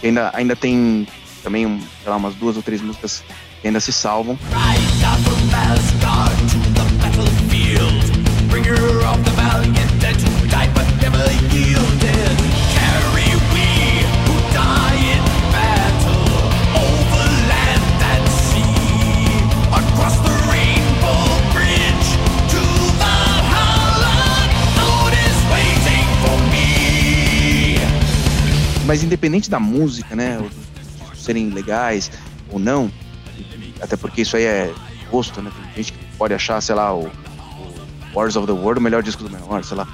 que 0.00 0.06
ainda, 0.06 0.30
ainda 0.34 0.56
tem 0.56 1.06
também, 1.42 1.80
sei 2.02 2.10
lá, 2.10 2.16
umas 2.16 2.34
duas 2.34 2.56
ou 2.56 2.62
três 2.62 2.80
músicas 2.80 3.22
que 3.60 3.66
ainda 3.66 3.80
se 3.80 3.92
salvam. 3.92 4.38
Rise 4.50 5.37
mas 28.88 29.02
independente 29.04 29.48
da 29.50 29.60
música, 29.60 30.16
né, 30.16 30.40
serem 31.14 31.50
legais 31.50 32.10
ou 32.50 32.58
não, 32.58 32.90
até 33.80 33.96
porque 33.96 34.22
isso 34.22 34.34
aí 34.36 34.44
é 34.44 34.72
gosto, 35.10 35.40
né? 35.42 35.50
Tem 35.74 35.84
gente 35.84 35.92
que 35.92 36.04
pode 36.16 36.32
achar, 36.34 36.60
sei 36.60 36.74
lá, 36.74 36.92
o, 36.94 37.02
o 37.06 37.10
Wars 38.14 38.34
of 38.34 38.46
the 38.46 38.52
World 38.52 38.80
o 38.80 38.82
melhor 38.82 39.02
disco 39.02 39.22
do 39.22 39.30
Manowar, 39.30 39.62
sei 39.62 39.76
lá. 39.76 39.86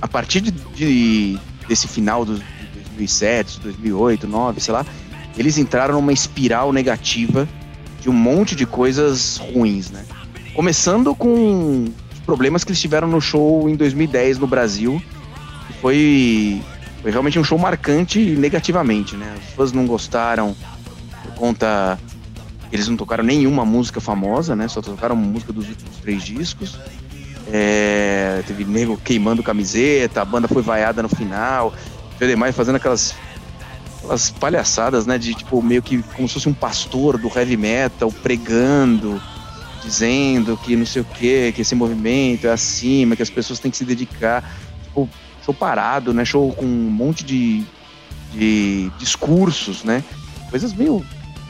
A 0.00 0.08
partir 0.08 0.40
de, 0.40 0.50
de- 0.50 1.38
desse 1.68 1.86
final 1.86 2.24
de 2.24 2.42
2007, 2.96 3.60
2008, 3.60 4.20
2009, 4.26 4.60
sei 4.60 4.72
lá, 4.72 4.86
eles 5.36 5.58
entraram 5.58 5.94
numa 5.94 6.12
espiral 6.12 6.72
negativa 6.72 7.46
de 8.00 8.08
um 8.08 8.14
monte 8.14 8.56
de 8.56 8.64
coisas 8.66 9.36
ruins, 9.36 9.90
né? 9.90 10.04
Começando 10.54 11.14
com 11.14 11.84
os 11.84 12.20
problemas 12.24 12.64
que 12.64 12.70
eles 12.70 12.80
tiveram 12.80 13.06
no 13.08 13.20
show 13.20 13.68
em 13.68 13.76
2010 13.76 14.38
no 14.38 14.46
Brasil, 14.46 15.02
que 15.66 15.72
foi, 15.74 16.62
foi 17.02 17.10
realmente 17.10 17.38
um 17.38 17.44
show 17.44 17.58
marcante 17.58 18.18
negativamente, 18.18 19.16
né? 19.16 19.34
Os 19.36 19.54
fãs 19.54 19.72
não 19.72 19.86
gostaram 19.86 20.54
por 21.22 21.34
conta 21.34 21.98
eles 22.70 22.88
não 22.88 22.96
tocaram 22.96 23.24
nenhuma 23.24 23.64
música 23.64 24.00
famosa, 24.00 24.54
né? 24.54 24.68
Só 24.68 24.82
tocaram 24.82 25.16
música 25.16 25.52
dos 25.52 25.68
últimos 25.68 25.96
três 25.96 26.22
discos. 26.22 26.78
É, 27.50 28.42
teve 28.46 28.64
nego 28.64 28.96
queimando 28.98 29.42
camiseta, 29.42 30.20
a 30.20 30.24
banda 30.24 30.46
foi 30.46 30.62
vaiada 30.62 31.02
no 31.02 31.08
final. 31.08 31.72
O 32.14 32.26
demais 32.26 32.54
fazendo 32.54 32.76
aquelas, 32.76 33.14
aquelas 33.98 34.30
palhaçadas, 34.30 35.06
né? 35.06 35.16
De 35.16 35.34
tipo, 35.34 35.62
meio 35.62 35.82
que 35.82 36.02
como 36.14 36.28
se 36.28 36.34
fosse 36.34 36.48
um 36.48 36.54
pastor 36.54 37.16
do 37.16 37.28
heavy 37.34 37.56
metal 37.56 38.12
pregando, 38.12 39.20
dizendo 39.82 40.58
que 40.58 40.76
não 40.76 40.84
sei 40.84 41.00
o 41.00 41.04
que, 41.06 41.52
que 41.52 41.62
esse 41.62 41.74
movimento 41.74 42.46
é 42.46 42.50
acima, 42.50 43.16
que 43.16 43.22
as 43.22 43.30
pessoas 43.30 43.58
têm 43.58 43.70
que 43.70 43.78
se 43.78 43.84
dedicar. 43.84 44.44
Tipo, 44.84 45.08
show 45.48 45.54
parado, 45.54 46.12
né? 46.12 46.24
Show 46.24 46.52
com 46.52 46.64
um 46.64 46.90
monte 46.90 47.24
de, 47.24 47.64
de 48.32 48.90
discursos, 48.98 49.82
né? 49.84 50.04
Coisas 50.50 50.72
meio 50.72 51.04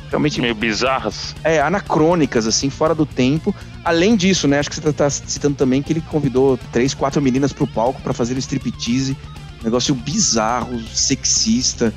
realmente 0.09 0.41
Meio 0.41 0.55
bizarras. 0.55 1.35
é, 1.45 1.61
anacrônicas, 1.61 2.47
assim, 2.47 2.71
fora 2.71 2.95
do 2.95 3.05
tempo. 3.05 3.55
Além 3.85 4.17
disso, 4.17 4.49
né, 4.49 4.59
acho 4.59 4.71
que 4.71 4.77
você 4.77 4.81
tá, 4.81 4.93
tá 4.93 5.11
citando 5.11 5.55
também 5.55 5.83
que 5.83 5.93
ele 5.93 6.01
convidou 6.01 6.59
três, 6.73 6.95
quatro 6.95 7.21
meninas 7.21 7.53
pro 7.53 7.67
palco 7.67 8.01
pra 8.01 8.15
fazer 8.15 8.37
striptease. 8.39 9.15
Um 9.61 9.65
negócio 9.65 9.95
bizarro, 9.95 10.81
sexista, 10.95 11.93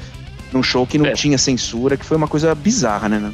num 0.51 0.61
show 0.63 0.85
que 0.85 0.97
não 0.97 1.05
É. 1.05 1.13
tinha 1.13 1.37
censura, 1.37 1.95
que 1.95 2.05
foi 2.05 2.17
uma 2.17 2.27
coisa 2.27 2.53
bizarra, 2.53 3.07
né? 3.07 3.31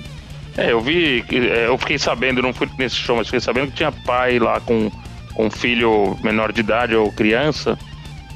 É, 0.56 0.72
eu 0.72 0.82
vi, 0.82 1.24
é, 1.32 1.68
eu 1.68 1.78
fiquei 1.78 1.98
sabendo, 1.98 2.42
não 2.42 2.54
fui 2.54 2.70
nesse 2.78 2.96
show, 2.96 3.16
mas 3.16 3.28
fiquei 3.28 3.40
sabendo 3.40 3.68
que 3.72 3.78
tinha 3.78 3.92
pai 3.92 4.38
lá 4.38 4.60
com, 4.60 4.92
com 5.34 5.46
um 5.48 5.52
filho 5.52 6.16
menor 6.24 6.52
de 6.52 6.60
idade 6.60 6.96
ou 6.96 7.12
criança 7.12 7.78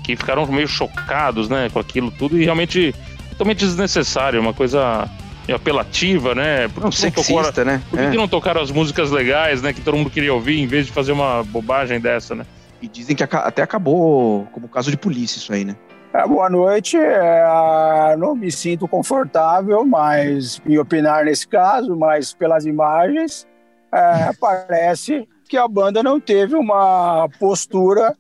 que 0.04 0.16
ficaram 0.16 0.46
meio 0.48 0.68
chocados, 0.68 1.50
né, 1.50 1.70
com 1.72 1.80
aquilo 1.80 2.12
tudo 2.12 2.40
e 2.40 2.44
realmente 2.44 2.94
totalmente 3.30 3.60
desnecessário, 3.60 4.40
uma 4.40 4.54
coisa 4.54 5.10
apelativa, 5.54 6.34
né? 6.34 6.68
Por 6.70 6.84
Não, 6.84 6.90
que 6.90 7.04
não 7.04 7.24
sexista, 7.24 7.66
né? 7.66 7.82
Por 7.90 8.00
que, 8.00 8.06
É. 8.06 8.12
que 8.12 8.18
não 8.18 8.28
tocaram 8.28 8.62
as 8.62 8.72
músicas 8.72 9.12
legais, 9.12 9.62
né, 9.62 9.74
que 9.74 9.82
todo 9.82 9.98
mundo 9.98 10.10
queria 10.10 10.34
ouvir, 10.34 10.60
em 10.60 10.68
vez 10.68 10.86
de 10.86 10.92
fazer 10.92 11.12
uma 11.12 11.44
bobagem 11.44 12.00
dessa, 12.00 12.36
né? 12.36 12.46
E 12.82 12.88
dizem 12.88 13.16
que 13.16 13.24
até 13.24 13.62
acabou 13.62 14.46
como 14.52 14.68
caso 14.68 14.90
de 14.90 14.98
polícia 14.98 15.38
isso 15.38 15.52
aí, 15.54 15.66
né? 15.66 15.76
É, 16.14 16.28
boa 16.28 16.50
noite. 16.50 16.98
É, 16.98 18.16
não 18.18 18.36
me 18.36 18.52
sinto 18.52 18.88
confortável, 18.88 19.86
mas 19.86 20.62
em 20.66 20.78
opinar 20.78 21.26
nesse 21.26 21.48
caso, 21.48 21.96
mas 21.96 22.34
pelas 22.34 22.66
imagens, 22.66 23.48
é, 23.94 24.32
parece 24.40 25.28
que 25.48 25.58
a 25.58 25.68
banda 25.68 26.02
não 26.02 26.20
teve 26.20 26.56
uma 26.56 27.30
postura 27.40 28.16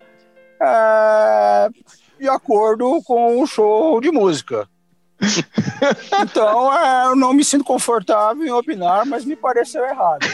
é, 0.61 1.69
de 2.19 2.29
acordo 2.29 3.01
com 3.03 3.41
o 3.41 3.47
show 3.47 3.99
de 3.99 4.11
música. 4.11 4.67
Então, 6.21 6.71
é, 6.77 7.07
eu 7.07 7.15
não 7.15 7.33
me 7.33 7.43
sinto 7.43 7.63
confortável 7.63 8.45
em 8.45 8.51
opinar, 8.51 9.05
mas 9.05 9.25
me 9.25 9.35
pareceu 9.35 9.83
errado. 9.83 10.27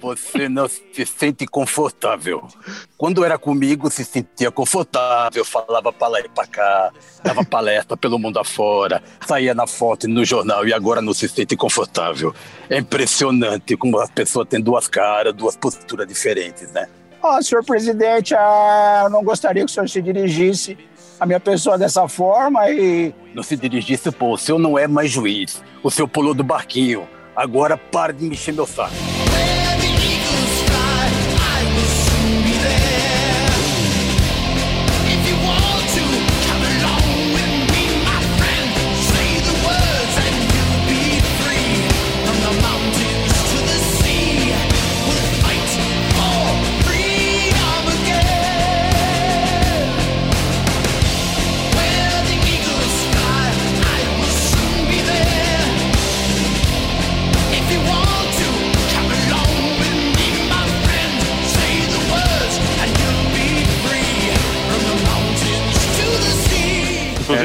Você 0.00 0.48
não 0.48 0.68
se 0.68 1.06
sente 1.06 1.46
confortável. 1.46 2.46
Quando 2.96 3.24
era 3.24 3.38
comigo, 3.38 3.90
se 3.90 4.04
sentia 4.04 4.50
confortável, 4.50 5.44
falava 5.44 5.92
pra 5.92 6.08
lá 6.08 6.20
e 6.20 6.28
pra 6.28 6.46
cá, 6.46 6.92
dava 7.22 7.44
palestra 7.44 7.96
pelo 7.96 8.18
mundo 8.18 8.38
afora, 8.38 9.02
saía 9.26 9.54
na 9.54 9.66
foto 9.66 10.06
e 10.06 10.12
no 10.12 10.24
jornal 10.24 10.66
e 10.66 10.72
agora 10.72 11.00
não 11.00 11.14
se 11.14 11.28
sente 11.28 11.56
confortável. 11.56 12.34
É 12.68 12.78
impressionante 12.78 13.76
como 13.76 13.98
as 13.98 14.10
pessoas 14.10 14.48
têm 14.48 14.60
duas 14.60 14.86
caras, 14.86 15.34
duas 15.34 15.56
posturas 15.56 16.06
diferentes, 16.06 16.70
né? 16.72 16.88
Ah, 17.28 17.42
senhor 17.42 17.64
presidente, 17.64 18.34
ah, 18.34 19.02
eu 19.04 19.10
não 19.10 19.22
gostaria 19.22 19.64
que 19.64 19.70
o 19.70 19.74
senhor 19.74 19.88
se 19.88 20.00
dirigisse 20.00 20.78
à 21.18 21.26
minha 21.26 21.40
pessoa 21.40 21.76
dessa 21.76 22.06
forma 22.08 22.70
e 22.70 23.12
Não 23.34 23.42
se 23.42 23.56
dirigisse, 23.56 24.10
pô, 24.12 24.34
o 24.34 24.38
senhor 24.38 24.58
não 24.58 24.78
é 24.78 24.86
mais 24.86 25.10
juiz. 25.10 25.62
O 25.82 25.90
senhor 25.90 26.08
pulou 26.08 26.34
do 26.34 26.44
barquinho. 26.44 27.08
Agora 27.34 27.76
para 27.76 28.12
de 28.12 28.24
mexer 28.24 28.52
meu 28.52 28.66
saco. 28.66 28.94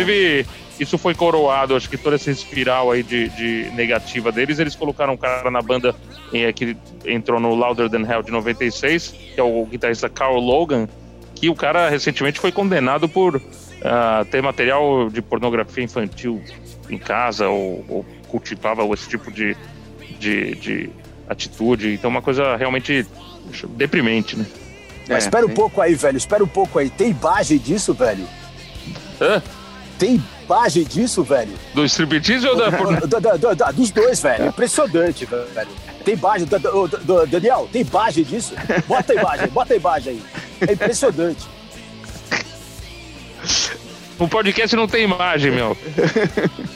Inclusive, 0.02 0.48
isso 0.80 0.98
foi 0.98 1.14
coroado, 1.14 1.76
acho 1.76 1.90
que 1.90 1.98
toda 1.98 2.16
essa 2.16 2.32
espiral 2.32 2.92
aí 2.92 3.04
de, 3.04 3.30
de 3.30 3.72
negativa 3.76 4.32
deles, 4.32 4.60
eles 4.60 4.76
colocaram 4.76 5.14
um 5.14 5.18
cara 5.18 5.52
na 5.52 5.62
banda 5.62 5.96
eh, 6.34 6.52
que 6.52 6.76
entrou 7.06 7.40
no 7.40 7.54
Louder 7.54 7.90
Than 7.90 8.02
Hell 8.10 8.24
de 8.24 8.32
96, 8.32 9.10
que 9.36 9.40
é 9.40 9.44
o 9.44 9.66
guitarrista 9.66 10.10
Carl 10.10 10.40
Logan, 10.40 10.88
que 11.36 11.50
o 11.50 11.56
cara 11.56 11.90
recentemente 11.90 12.40
foi 12.40 12.52
condenado 12.52 13.08
por 13.08 13.42
ah, 13.84 14.26
ter 14.30 14.42
material 14.42 15.10
de 15.10 15.22
pornografia 15.22 15.84
infantil 15.84 16.42
em 16.90 16.98
casa 16.98 17.48
ou, 17.48 17.86
ou 17.88 18.06
cultivava 18.28 18.84
esse 18.94 19.10
tipo 19.10 19.32
de, 19.32 19.56
de, 20.20 20.56
de 20.56 20.90
atitude. 21.28 21.94
Então, 21.94 22.10
uma 22.10 22.22
coisa 22.22 22.56
realmente 22.56 23.06
deprimente, 23.70 24.38
né? 24.38 24.46
Mas 25.08 25.10
É, 25.10 25.28
espera 25.28 25.46
um 25.46 25.50
pouco 25.50 25.82
aí, 25.82 25.96
velho. 25.96 26.18
Espera 26.18 26.44
um 26.44 26.48
pouco 26.48 26.80
aí. 26.80 26.90
Tem 26.90 27.10
imagem 27.10 27.58
disso, 27.58 27.94
velho? 27.94 28.26
Hã? 29.20 29.42
Tem 30.02 30.20
imagem 30.46 30.84
disso, 30.84 31.24
velho? 31.24 31.52
Do 31.76 31.86
striptease 31.86 32.48
ou 32.48 32.56
da 32.58 32.72
porno? 32.76 33.06
Da- 33.06 33.20
da- 33.20 33.38
da- 33.38 33.54
da- 33.54 33.70
dos 33.72 33.92
dois, 33.92 34.20
velho. 34.20 34.48
Impressionante, 34.48 35.26
velho. 35.26 35.68
Tem 36.04 36.16
imagem. 36.16 36.48
da- 36.48 36.58
da- 36.58 36.72
da- 36.72 36.98
da- 36.98 37.26
Daniel, 37.26 37.70
tem 37.72 37.84
imagem 37.84 38.24
disso? 38.24 38.56
Bota 38.88 39.14
a 39.14 39.16
imagem, 39.16 39.48
bota 39.50 39.74
a 39.76 39.78
imagem 39.78 40.14
aí. 40.14 40.68
É 40.68 40.74
impressionante. 40.74 41.48
O 44.18 44.28
podcast 44.28 44.76
não 44.76 44.88
tem 44.88 45.04
imagem, 45.04 45.52
meu. 45.52 45.78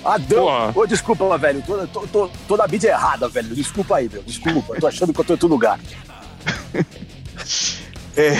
Adão. 0.03 0.43
Porra. 0.45 0.71
Ô, 0.75 0.85
desculpa, 0.85 1.35
velho. 1.39 1.63
Tô, 1.65 1.87
tô, 1.87 2.07
tô, 2.07 2.29
tô 2.47 2.57
na 2.57 2.67
mídia 2.67 2.89
errada, 2.89 3.27
velho. 3.27 3.55
Desculpa 3.55 3.97
aí, 3.97 4.07
meu. 4.11 4.21
Desculpa. 4.21 4.75
Tô 4.79 4.85
achando 4.85 5.11
que 5.11 5.19
eu 5.19 5.25
tô 5.25 5.33
em 5.33 5.35
outro 5.35 5.47
lugar. 5.47 5.79
É, 8.15 8.33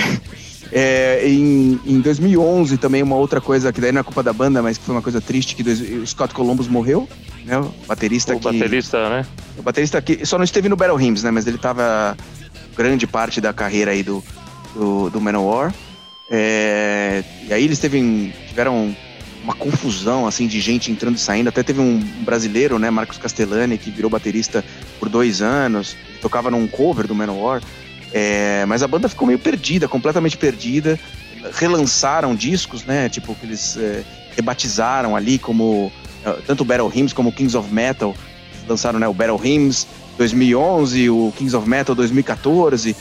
em, 1.25 1.79
em 1.85 2.01
2011 2.01 2.77
também 2.77 3.01
uma 3.01 3.15
outra 3.15 3.39
coisa 3.39 3.71
que 3.71 3.79
daí 3.79 3.91
não 3.93 4.01
é 4.01 4.03
culpa 4.03 4.21
da 4.21 4.33
banda, 4.33 4.61
mas 4.61 4.77
que 4.77 4.83
foi 4.83 4.93
uma 4.95 5.01
coisa 5.01 5.21
triste 5.21 5.55
que 5.55 5.63
dois- 5.63 5.79
o 5.79 6.05
Scott 6.05 6.33
Columbus 6.33 6.67
morreu, 6.67 7.07
né? 7.45 7.57
O 7.59 7.71
baterista 7.87 8.35
O 8.35 8.39
que 8.39 8.43
baterista, 8.45 9.09
né? 9.09 9.25
o 9.57 9.61
baterista 9.61 10.01
que 10.01 10.25
só 10.25 10.37
não 10.37 10.43
esteve 10.43 10.67
no 10.67 10.75
Battle 10.75 10.99
Hymns, 10.99 11.23
né? 11.23 11.31
Mas 11.31 11.47
ele 11.47 11.57
tava 11.57 12.17
grande 12.75 13.07
parte 13.07 13.39
da 13.39 13.53
carreira 13.53 13.91
aí 13.91 14.03
do 14.03 14.23
do, 14.75 15.09
do 15.09 15.21
Manowar. 15.21 15.73
É, 16.29 17.23
e 17.47 17.53
aí 17.53 17.63
eles 17.63 17.79
teve, 17.79 18.33
tiveram 18.49 18.93
uma 19.43 19.53
confusão 19.53 20.27
assim 20.27 20.47
de 20.47 20.59
gente 20.59 20.91
entrando 20.91 21.15
e 21.15 21.19
saindo. 21.19 21.47
Até 21.49 21.63
teve 21.63 21.79
um 21.79 21.99
brasileiro, 22.25 22.77
né, 22.79 22.89
Marcos 22.89 23.17
Castellani, 23.17 23.77
que 23.77 23.89
virou 23.91 24.09
baterista 24.09 24.65
por 24.99 25.07
dois 25.07 25.41
anos, 25.41 25.95
tocava 26.21 26.51
num 26.51 26.67
cover 26.67 27.07
do 27.07 27.15
Manowar. 27.15 27.61
É, 28.13 28.65
mas 28.65 28.83
a 28.83 28.87
banda 28.87 29.09
ficou 29.09 29.27
meio 29.27 29.39
perdida, 29.39 29.87
completamente 29.87 30.37
perdida. 30.37 30.99
Relançaram 31.53 32.35
discos, 32.35 32.85
né? 32.85 33.09
Tipo, 33.09 33.35
que 33.35 33.45
eles 33.45 33.77
é, 33.77 34.03
rebatizaram 34.35 35.15
ali 35.15 35.37
como 35.37 35.91
eh, 36.25 36.37
tanto 36.45 36.65
Battle 36.65 36.91
Hymns 36.93 37.13
como 37.13 37.31
Kings 37.31 37.55
of 37.55 37.71
Metal. 37.73 38.15
Lançaram 38.67 38.99
né, 38.99 39.07
o 39.07 39.13
Battle 39.13 39.39
Hymns 39.43 39.87
2011, 40.17 41.09
o 41.09 41.33
Kings 41.37 41.55
of 41.55 41.67
Metal 41.67 41.93
2014, 41.93 42.95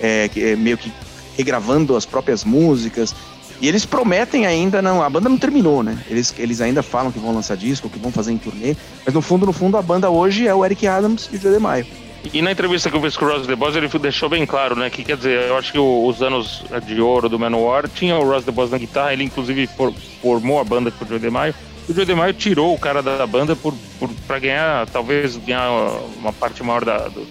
é, 0.00 0.30
é 0.34 0.56
meio 0.56 0.78
que 0.78 0.90
regravando 1.36 1.96
as 1.96 2.06
próprias 2.06 2.44
músicas. 2.44 3.14
E 3.60 3.68
eles 3.68 3.84
prometem 3.84 4.46
ainda, 4.46 4.80
não, 4.80 5.02
a 5.02 5.10
banda 5.10 5.28
não 5.28 5.36
terminou, 5.36 5.82
né? 5.82 5.98
Eles, 6.08 6.32
eles 6.38 6.62
ainda 6.62 6.82
falam 6.82 7.12
que 7.12 7.18
vão 7.18 7.34
lançar 7.34 7.58
disco, 7.58 7.90
que 7.90 7.98
vão 7.98 8.10
fazer 8.10 8.32
em 8.32 8.38
turnê, 8.38 8.74
mas 9.04 9.14
no 9.14 9.20
fundo, 9.20 9.44
no 9.44 9.52
fundo, 9.52 9.76
a 9.76 9.82
banda 9.82 10.08
hoje 10.08 10.48
é 10.48 10.54
o 10.54 10.64
Eric 10.64 10.86
Adams 10.86 11.28
e 11.30 11.36
o 11.36 11.40
Joe 11.40 11.52
DeMaio. 11.52 11.86
E 12.32 12.42
na 12.42 12.52
entrevista 12.52 12.90
que 12.90 12.96
eu 12.96 13.00
fiz 13.00 13.16
com 13.16 13.24
o 13.24 13.28
Ross 13.28 13.46
DeBoss, 13.46 13.76
ele 13.76 13.88
deixou 13.88 14.28
bem 14.28 14.44
claro, 14.44 14.76
né? 14.76 14.90
Que 14.90 15.02
quer 15.02 15.16
dizer, 15.16 15.48
eu 15.48 15.56
acho 15.56 15.72
que 15.72 15.78
os 15.78 16.22
anos 16.22 16.62
de 16.86 17.00
ouro 17.00 17.28
do 17.28 17.38
Manowar 17.38 17.88
tinha 17.88 18.16
o 18.16 18.22
Ross 18.30 18.44
DeBoss 18.44 18.70
na 18.70 18.78
guitarra, 18.78 19.12
ele 19.12 19.24
inclusive 19.24 19.66
for- 19.68 19.92
formou 20.20 20.60
a 20.60 20.64
banda 20.64 20.90
com 20.90 21.04
o 21.04 21.08
Joe 21.08 21.18
DeMaio. 21.18 21.54
O 21.88 21.94
Joe 21.94 22.04
DeMaio 22.04 22.34
tirou 22.34 22.74
o 22.74 22.78
cara 22.78 23.02
da 23.02 23.26
banda 23.26 23.56
por, 23.56 23.74
por, 23.98 24.10
ganhar, 24.38 24.86
talvez 24.90 25.36
ganhar 25.38 25.70
uma 26.18 26.32
parte 26.32 26.62
maior 26.62 26.84
da. 26.84 27.08
Do, 27.08 27.26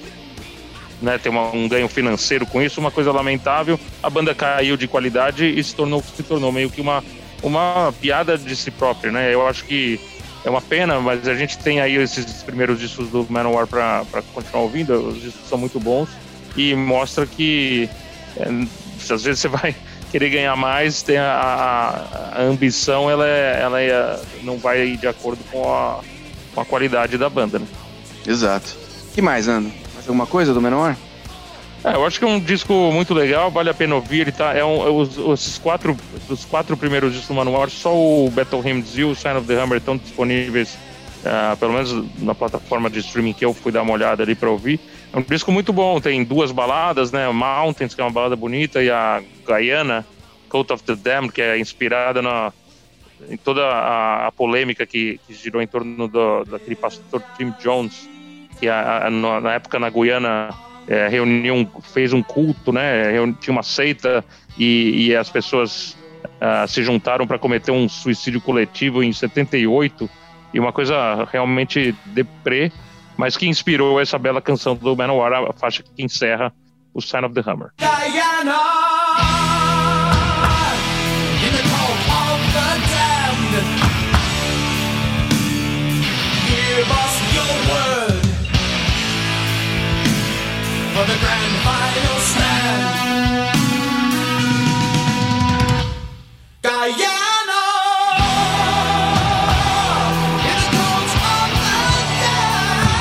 né, 1.02 1.18
ter 1.18 1.30
uma- 1.30 1.56
um 1.56 1.68
ganho 1.70 1.88
financeiro 1.88 2.46
com 2.46 2.62
isso, 2.62 2.82
uma 2.82 2.92
coisa 2.92 3.12
lamentável. 3.12 3.80
A 4.04 4.10
banda 4.10 4.36
caiu 4.36 4.76
de 4.76 4.88
qualidade 4.88 5.46
e 5.46 5.64
se 5.64 5.74
tornou 5.74 6.04
se 6.04 6.24
tornou 6.24 6.52
meio 6.52 6.70
que 6.70 6.82
uma, 6.82 7.02
uma 7.42 7.94
piada 8.02 8.38
de 8.38 8.54
si 8.56 8.70
própria, 8.70 9.12
né? 9.12 9.34
Eu 9.34 9.48
acho 9.48 9.64
que 9.64 9.98
é 10.46 10.50
uma 10.50 10.62
pena, 10.62 11.00
mas 11.00 11.28
a 11.28 11.36
gente 11.36 11.58
tem 11.58 11.82
aí 11.82 11.96
esses 11.96 12.44
primeiros 12.44 12.80
discos 12.80 13.10
do 13.10 13.26
Manowar 13.30 13.68
para 13.68 14.04
continuar 14.34 14.64
ouvindo. 14.64 14.94
Os 15.10 15.22
discos 15.22 15.48
são 15.48 15.58
muito 15.58 15.80
bons 15.80 16.10
e 16.56 16.74
mostra 16.76 17.26
que 17.26 17.90
é, 18.38 18.44
às 19.14 19.24
vezes 19.24 19.40
você 19.40 19.48
vai 19.50 19.76
querer 20.12 20.30
ganhar 20.30 20.56
mais, 20.56 21.02
tem 21.04 21.18
a, 21.18 21.32
a- 21.34 22.40
a 22.40 22.42
ambição, 22.42 23.10
ela, 23.10 23.28
é, 23.28 23.60
ela 23.62 23.82
é- 23.82 24.20
não 24.44 24.58
vai 24.58 24.98
de 24.98 25.08
acordo 25.08 25.44
com 25.52 25.72
a, 25.74 26.00
com 26.56 26.62
a 26.62 26.66
qualidade 26.66 27.18
da 27.18 27.30
banda. 27.30 27.60
Né? 27.60 27.68
Exato. 28.26 28.76
que 29.14 29.22
mais, 29.22 29.46
Nando? 29.48 29.70
Mais 29.94 30.08
alguma 30.08 30.26
coisa 30.26 30.54
do 30.54 30.62
Menor? 30.62 30.96
É, 31.84 31.96
eu 31.96 32.06
acho 32.06 32.20
que 32.20 32.26
é 32.26 32.28
um 32.28 32.40
disco 32.40 32.74
muito 32.92 33.14
legal, 33.14 33.50
vale 33.50 33.70
a 33.70 33.74
pena 33.74 33.96
ouvir. 33.96 34.22
Ele 34.22 34.32
tá, 34.32 34.54
é 34.54 34.64
um, 34.66 34.86
é 34.86 34.90
os, 34.90 35.18
esses 35.40 35.58
quatro, 35.58 35.98
dos 36.28 36.44
quatro 36.46 36.76
primeiros 36.76 37.12
discos 37.14 37.30
do 37.30 37.36
Manual, 37.36 37.70
só 37.70 37.96
o 37.96 38.30
Battle 38.30 38.62
Hymns 38.62 38.98
e 38.98 39.04
o 39.04 39.16
Sign 39.16 39.38
of 39.40 39.48
the 39.48 39.60
Hammer 39.62 39.78
estão 39.78 39.96
disponíveis, 39.96 40.78
ah, 41.26 41.56
pelo 41.58 41.74
menos 41.74 41.94
na 42.22 42.36
plataforma 42.36 42.90
de 42.90 43.00
streaming 43.00 43.34
que 43.34 43.46
eu 43.46 43.54
fui 43.54 43.72
dar 43.72 43.82
uma 43.84 43.94
olhada 43.94 44.24
ali 44.24 44.36
para 44.36 44.50
ouvir. 44.50 44.80
É 45.14 45.18
um 45.18 45.22
disco 45.22 45.52
muito 45.54 45.72
bom, 45.72 46.02
tem 46.02 46.22
duas 46.24 46.52
baladas, 46.52 47.12
né? 47.14 47.30
Mountains, 47.32 47.96
que 47.96 48.02
é 48.02 48.04
uma 48.04 48.12
balada 48.12 48.36
bonita, 48.36 48.84
e 48.84 48.90
a 48.92 49.22
Guyana, 49.46 50.06
Coat 50.50 50.74
of 50.74 50.84
the 50.84 50.96
Damned, 50.96 51.32
que 51.32 51.42
é 51.42 51.58
inspirada 51.58 52.22
na, 52.22 52.52
em 53.30 53.38
toda 53.38 53.64
a, 53.66 54.28
a 54.28 54.32
polêmica 54.34 54.86
que, 54.86 55.18
que 55.26 55.34
girou 55.34 55.62
em 55.62 55.68
torno 55.68 56.10
do, 56.10 56.44
daquele 56.44 56.76
pastor 56.76 57.24
Tim 57.38 57.54
Jones, 57.64 58.10
que 58.60 58.68
a, 58.68 59.08
a- 59.08 59.10
na 59.10 59.54
época 59.54 59.80
na 59.80 59.90
Guiana 59.90 60.50
é, 60.90 61.08
reuniu 61.08 61.70
fez 61.94 62.12
um 62.12 62.24
culto, 62.24 62.74
né? 62.74 63.14
Tinha 63.40 63.52
uma 63.54 63.62
seita 63.62 64.26
e, 64.58 65.08
e 65.08 65.16
as 65.16 65.30
pessoas 65.30 65.96
ah, 66.42 66.66
se 66.68 66.84
juntaram 66.84 67.28
para 67.28 67.38
cometer 67.38 67.72
um 67.72 67.88
suicídio 67.88 68.42
coletivo 68.42 69.04
em 69.04 69.14
78 69.14 70.10
e 70.52 70.60
uma 70.60 70.74
coisa 70.74 71.28
realmente 71.32 71.96
deprê, 72.08 72.72
mas 73.16 73.38
que 73.38 73.48
inspirou 73.48 74.02
essa 74.02 74.18
bela 74.18 74.42
canção 74.42 74.76
do 74.76 74.96
Manowar, 74.96 75.32
a 75.34 75.54
faixa 75.54 75.84
que 75.84 76.04
encerra 76.04 76.52
o 76.92 77.02
Sign 77.02 77.28
of 77.28 77.36
the 77.36 77.44
Hammer. 77.48 77.72
Diana 77.78 78.79
for 91.00 91.06
the 91.06 91.18
grand 91.24 91.56
final 91.64 92.20
stand. 92.30 93.56
Guyana 96.62 97.64
in 100.52 100.60
the 100.76 100.76
cold 100.76 101.12
of 101.40 101.50
the 101.64 102.20
damned. 102.20 102.92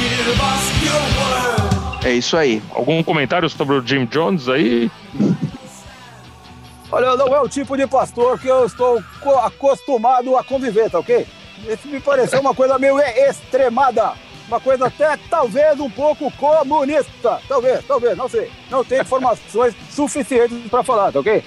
Give 0.00 0.40
us 0.52 0.64
your 0.84 1.04
word. 1.16 2.04
É 2.06 2.12
isso 2.12 2.36
aí. 2.36 2.62
Algum 2.74 3.02
comentário 3.02 3.48
sobre 3.48 3.76
o 3.76 3.86
Jim 3.86 4.04
Jones 4.06 4.46
aí? 4.48 4.90
Olha, 6.92 7.16
não 7.16 7.34
é 7.34 7.40
o 7.40 7.48
tipo 7.48 7.76
de 7.78 7.86
pastor 7.86 8.38
que 8.38 8.48
eu 8.48 8.66
estou 8.66 9.02
co- 9.20 9.38
acostumado 9.38 10.36
a 10.36 10.44
conviver, 10.44 10.90
tá 10.90 10.98
ok? 10.98 11.26
Esse 11.66 11.88
me 11.88 11.98
pareceu 12.00 12.40
uma 12.40 12.54
coisa 12.54 12.78
meio 12.78 12.98
extremada. 13.00 14.12
Uma 14.50 14.58
coisa 14.58 14.86
até 14.86 15.16
talvez 15.30 15.78
um 15.78 15.88
pouco 15.88 16.28
comunista. 16.32 17.40
Talvez, 17.48 17.84
talvez, 17.86 18.16
não 18.16 18.28
sei. 18.28 18.50
Não 18.68 18.84
tenho 18.84 19.02
informações 19.02 19.76
suficientes 19.88 20.58
para 20.68 20.82
falar, 20.82 21.12
tá 21.12 21.20
ok? 21.20 21.44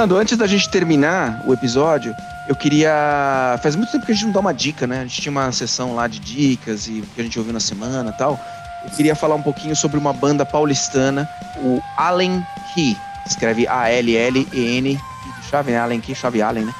Nando, 0.00 0.16
antes 0.16 0.34
da 0.38 0.46
gente 0.46 0.66
terminar 0.70 1.42
o 1.44 1.52
episódio, 1.52 2.16
eu 2.48 2.56
queria. 2.56 3.60
Faz 3.62 3.76
muito 3.76 3.92
tempo 3.92 4.06
que 4.06 4.12
a 4.12 4.14
gente 4.14 4.24
não 4.24 4.32
dá 4.32 4.40
uma 4.40 4.54
dica, 4.54 4.86
né? 4.86 5.00
A 5.00 5.02
gente 5.02 5.20
tinha 5.20 5.30
uma 5.30 5.52
sessão 5.52 5.94
lá 5.94 6.08
de 6.08 6.18
dicas 6.18 6.88
e 6.88 7.00
o 7.00 7.02
que 7.02 7.20
a 7.20 7.24
gente 7.24 7.38
ouviu 7.38 7.52
na 7.52 7.60
semana 7.60 8.08
e 8.08 8.16
tal. 8.16 8.40
Eu 8.82 8.90
queria 8.92 9.14
falar 9.14 9.34
um 9.34 9.42
pouquinho 9.42 9.76
sobre 9.76 9.98
uma 9.98 10.10
banda 10.14 10.46
paulistana, 10.46 11.28
o 11.58 11.82
Allen 11.98 12.42
Key. 12.72 12.96
Escreve 13.26 13.68
A-L-L-E-N, 13.68 14.94
de 14.94 15.48
chave, 15.50 15.70
né? 15.70 15.78
Allen 15.78 16.00
Key, 16.00 16.14
chave 16.14 16.40
Allen, 16.40 16.64
né? 16.64 16.74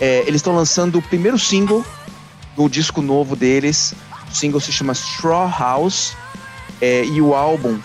É, 0.00 0.20
eles 0.20 0.36
estão 0.36 0.54
lançando 0.54 0.96
o 0.96 1.02
primeiro 1.02 1.40
single 1.40 1.84
do 2.54 2.68
disco 2.68 3.02
novo 3.02 3.34
deles. 3.34 3.94
O 4.30 4.32
single 4.32 4.60
se 4.60 4.70
chama 4.70 4.92
Straw 4.92 5.52
House 5.58 6.16
é, 6.80 7.04
e 7.04 7.20
o 7.20 7.34
álbum 7.34 7.80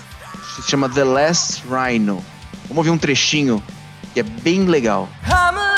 se 0.56 0.62
chama 0.70 0.88
The 0.88 1.04
Last 1.04 1.64
Rhino. 1.68 2.24
Vamos 2.68 2.78
ouvir 2.78 2.92
um 2.92 3.00
trechinho 3.00 3.64
que 4.16 4.22
é 4.22 4.24
bem 4.24 4.64
legal. 4.66 5.10
Come 5.26 5.75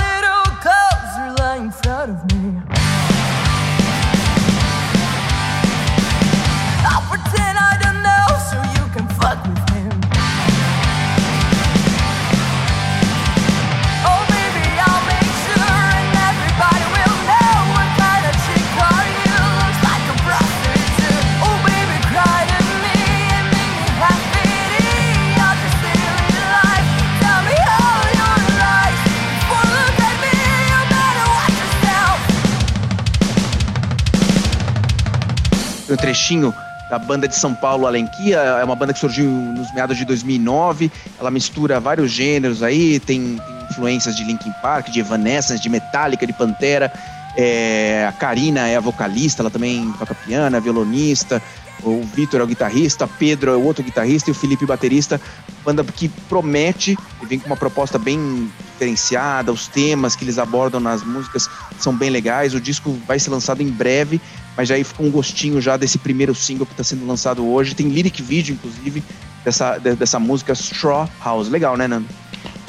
Tem 35.87 35.95
um 35.95 35.97
trechinho 35.97 36.53
da 36.89 36.99
banda 36.99 37.27
de 37.27 37.35
São 37.35 37.55
Paulo, 37.55 37.87
Alenquia. 37.87 38.37
É 38.37 38.63
uma 38.63 38.75
banda 38.75 38.93
que 38.93 38.99
surgiu 38.99 39.29
nos 39.29 39.73
meados 39.73 39.97
de 39.97 40.03
2009. 40.05 40.91
Ela 41.19 41.31
mistura 41.31 41.79
vários 41.79 42.11
gêneros 42.11 42.61
aí, 42.61 42.99
tem, 42.99 43.37
tem 43.37 43.55
influências 43.69 44.15
de 44.15 44.23
Linkin 44.23 44.51
Park, 44.61 44.89
de 44.89 44.99
Evanescence, 44.99 45.61
de 45.61 45.69
Metallica, 45.69 46.27
de 46.27 46.33
Pantera. 46.33 46.91
É, 47.35 48.05
a 48.07 48.11
Karina 48.11 48.67
é 48.67 48.75
a 48.75 48.79
vocalista, 48.79 49.41
ela 49.41 49.51
também 49.51 49.91
toca 49.97 50.13
piano, 50.13 50.55
é 50.55 50.59
violonista. 50.59 51.41
O 51.83 52.01
Vitor 52.01 52.41
é 52.41 52.43
o 52.43 52.47
guitarrista, 52.47 53.07
Pedro 53.07 53.51
é 53.51 53.55
o 53.55 53.63
outro 53.63 53.83
guitarrista 53.83 54.29
e 54.29 54.31
o 54.31 54.35
Felipe 54.35 54.65
baterista. 54.65 55.21
Banda 55.63 55.83
que 55.83 56.09
promete 56.29 56.97
e 57.21 57.25
vem 57.25 57.39
com 57.39 57.47
uma 57.47 57.57
proposta 57.57 57.97
bem 57.99 58.49
diferenciada. 58.71 59.51
Os 59.51 59.67
temas 59.67 60.15
que 60.15 60.23
eles 60.23 60.37
abordam 60.37 60.79
nas 60.79 61.03
músicas 61.03 61.49
são 61.77 61.95
bem 61.95 62.09
legais. 62.09 62.53
O 62.53 62.59
disco 62.61 62.97
vai 63.07 63.19
ser 63.19 63.29
lançado 63.29 63.61
em 63.61 63.69
breve 63.69 64.19
mas 64.55 64.71
aí 64.71 64.83
ficou 64.83 65.05
um 65.05 65.11
gostinho 65.11 65.61
já 65.61 65.77
desse 65.77 65.99
primeiro 65.99 66.33
single 66.33 66.65
que 66.65 66.73
está 66.73 66.83
sendo 66.83 67.05
lançado 67.05 67.47
hoje. 67.47 67.75
Tem 67.75 67.87
lyric 67.89 68.23
vídeo, 68.23 68.55
inclusive, 68.55 69.03
dessa, 69.45 69.77
de- 69.77 69.93
dessa 69.95 70.17
música 70.19 70.53
Straw 70.53 71.07
House. 71.23 71.47
Legal, 71.47 71.77
né, 71.77 71.87
Nando? 71.87 72.07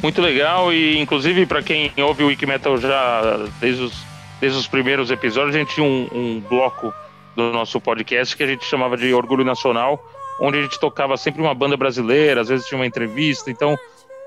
Muito 0.03 0.21
legal 0.21 0.71
e 0.71 0.99
inclusive 0.99 1.47
para 1.47 1.63
quem 1.63 1.91
ouve 1.97 2.21
o 2.23 2.27
Wikimetal 2.27 2.77
já 2.77 3.43
desde 3.59 3.81
os, 3.81 3.93
desde 4.39 4.59
os 4.59 4.67
primeiros 4.67 5.09
episódios, 5.09 5.55
a 5.55 5.57
gente 5.57 5.73
tinha 5.73 5.83
um, 5.83 6.07
um 6.13 6.43
bloco 6.47 6.93
do 7.35 7.51
nosso 7.51 7.79
podcast 7.79 8.35
que 8.35 8.43
a 8.43 8.47
gente 8.47 8.65
chamava 8.65 8.97
de 8.97 9.13
Orgulho 9.13 9.43
Nacional, 9.43 10.03
onde 10.39 10.57
a 10.57 10.61
gente 10.61 10.79
tocava 10.79 11.17
sempre 11.17 11.41
uma 11.41 11.53
banda 11.53 11.75
brasileira, 11.75 12.41
às 12.41 12.49
vezes 12.49 12.65
tinha 12.67 12.79
uma 12.79 12.87
entrevista, 12.87 13.49
então 13.51 13.77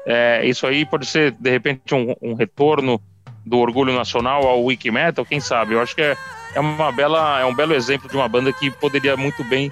É, 0.05 0.45
isso 0.45 0.67
aí 0.67 0.85
pode 0.85 1.07
ser, 1.07 1.31
de 1.31 1.49
repente, 1.49 1.95
um, 1.95 2.12
um 2.21 2.35
retorno 2.35 3.01
do 3.47 3.59
orgulho 3.59 3.95
nacional 3.95 4.43
ao 4.49 4.65
Wiki 4.65 4.91
Metal, 4.91 5.25
quem 5.25 5.38
sabe? 5.38 5.75
Eu 5.75 5.81
acho 5.81 5.95
que 5.95 6.03
é, 6.03 6.17
é, 6.57 6.59
uma 6.59 6.91
bela, 6.91 7.38
é 7.38 7.45
um 7.45 7.55
belo 7.55 7.73
exemplo 7.73 8.09
de 8.09 8.17
uma 8.17 8.29
banda 8.29 8.53
que 8.53 8.69
poderia 8.69 9.17
muito 9.17 9.45
bem 9.45 9.71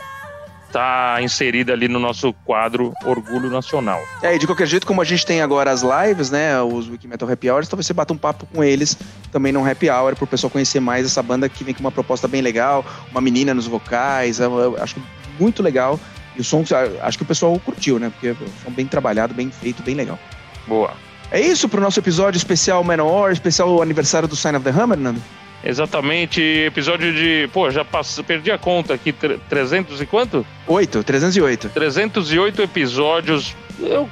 estar 0.71 1.23
inserida 1.23 1.73
ali 1.73 1.89
no 1.89 1.99
nosso 1.99 2.33
quadro 2.45 2.93
Orgulho 3.05 3.51
Nacional. 3.51 4.01
É, 4.23 4.35
e 4.35 4.39
de 4.39 4.47
qualquer 4.47 4.67
jeito, 4.67 4.87
como 4.87 5.03
a 5.03 5.05
gente 5.05 5.27
tem 5.27 5.43
agora 5.43 5.71
as 5.71 5.83
lives, 5.83 6.31
né, 6.31 6.61
os 6.63 6.89
Wiki 6.89 7.07
Metal 7.07 7.31
Happy 7.31 7.51
Hours, 7.51 7.69
talvez 7.69 7.87
você 7.87 7.93
bata 7.93 8.13
um 8.13 8.17
papo 8.17 8.47
com 8.47 8.63
eles 8.63 8.97
também 9.31 9.53
num 9.53 9.69
Happy 9.69 9.91
Hour, 9.91 10.17
pro 10.17 10.27
pessoal 10.27 10.51
conhecer 10.51 10.81
mais 10.81 11.05
essa 11.05 11.23
banda 11.23 11.49
que 11.49 11.65
vem 11.65 11.75
com 11.75 11.81
uma 11.81 11.91
proposta 11.91 12.27
bem 12.27 12.41
legal, 12.41 12.85
uma 13.11 13.21
menina 13.21 13.53
nos 13.53 13.67
vocais, 13.67 14.39
eu, 14.39 14.59
eu 14.59 14.83
acho 14.83 14.97
muito 15.39 15.63
legal. 15.63 15.99
E 16.37 16.41
o 16.41 16.45
som, 16.45 16.65
acho 17.03 17.19
que 17.19 17.25
o 17.25 17.27
pessoal 17.27 17.59
curtiu, 17.59 17.99
né, 17.99 18.11
porque 18.11 18.29
é 18.29 18.33
um 18.33 18.65
som 18.65 18.71
bem 18.71 18.87
trabalhado, 18.87 19.35
bem 19.35 19.51
feito, 19.51 19.83
bem 19.83 19.95
legal. 19.95 20.19
Boa. 20.67 20.93
É 21.33 21.41
isso 21.41 21.69
pro 21.69 21.81
nosso 21.81 21.99
episódio 21.99 22.39
especial 22.39 22.83
Manowar, 22.83 23.33
especial 23.33 23.81
aniversário 23.83 24.27
do 24.27 24.35
Sign 24.35 24.57
of 24.57 24.65
the 24.65 24.71
Hammer, 24.71 24.99
Nando? 24.99 25.23
Exatamente, 25.63 26.41
episódio 26.41 27.13
de. 27.13 27.49
Pô, 27.53 27.71
já 27.71 27.85
perdi 28.27 28.51
a 28.51 28.59
conta 28.59 28.95
aqui, 28.95 29.13
tre- 29.13 29.39
300 29.49 30.01
e 30.01 30.07
quanto? 30.07 30.47
8, 30.67 31.03
308. 31.05 31.69
308 31.69 32.63
episódios. 32.63 33.55
Eu, 33.79 34.09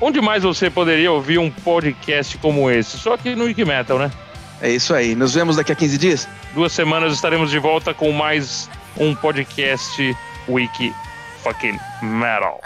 onde 0.00 0.20
mais 0.20 0.42
você 0.44 0.70
poderia 0.70 1.10
ouvir 1.10 1.38
um 1.38 1.50
podcast 1.50 2.38
como 2.38 2.70
esse? 2.70 2.96
Só 2.98 3.14
aqui 3.14 3.34
no 3.34 3.44
Wikimetal, 3.44 3.98
né? 3.98 4.10
É 4.62 4.70
isso 4.70 4.94
aí. 4.94 5.14
Nos 5.14 5.34
vemos 5.34 5.56
daqui 5.56 5.72
a 5.72 5.74
15 5.74 5.98
dias? 5.98 6.28
Duas 6.54 6.72
semanas 6.72 7.12
estaremos 7.12 7.50
de 7.50 7.58
volta 7.58 7.92
com 7.92 8.12
mais 8.12 8.70
um 8.96 9.14
podcast 9.14 10.16
Wiki 10.48 10.92
Fucking 11.42 11.78
Metal. 12.02 12.60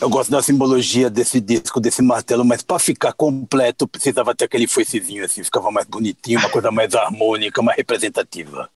Eu 0.00 0.08
gosto 0.08 0.30
da 0.30 0.40
simbologia 0.42 1.10
desse 1.10 1.38
disco, 1.40 1.78
desse 1.78 2.00
martelo, 2.00 2.42
mas 2.42 2.62
pra 2.62 2.78
ficar 2.78 3.12
completo 3.12 3.86
precisava 3.86 4.34
ter 4.34 4.46
aquele 4.46 4.66
foicezinho 4.66 5.22
assim, 5.24 5.44
ficava 5.44 5.70
mais 5.70 5.86
bonitinho, 5.86 6.38
uma 6.38 6.48
coisa 6.48 6.70
mais 6.70 6.94
harmônica, 6.94 7.60
mais 7.60 7.76
representativa. 7.76 8.66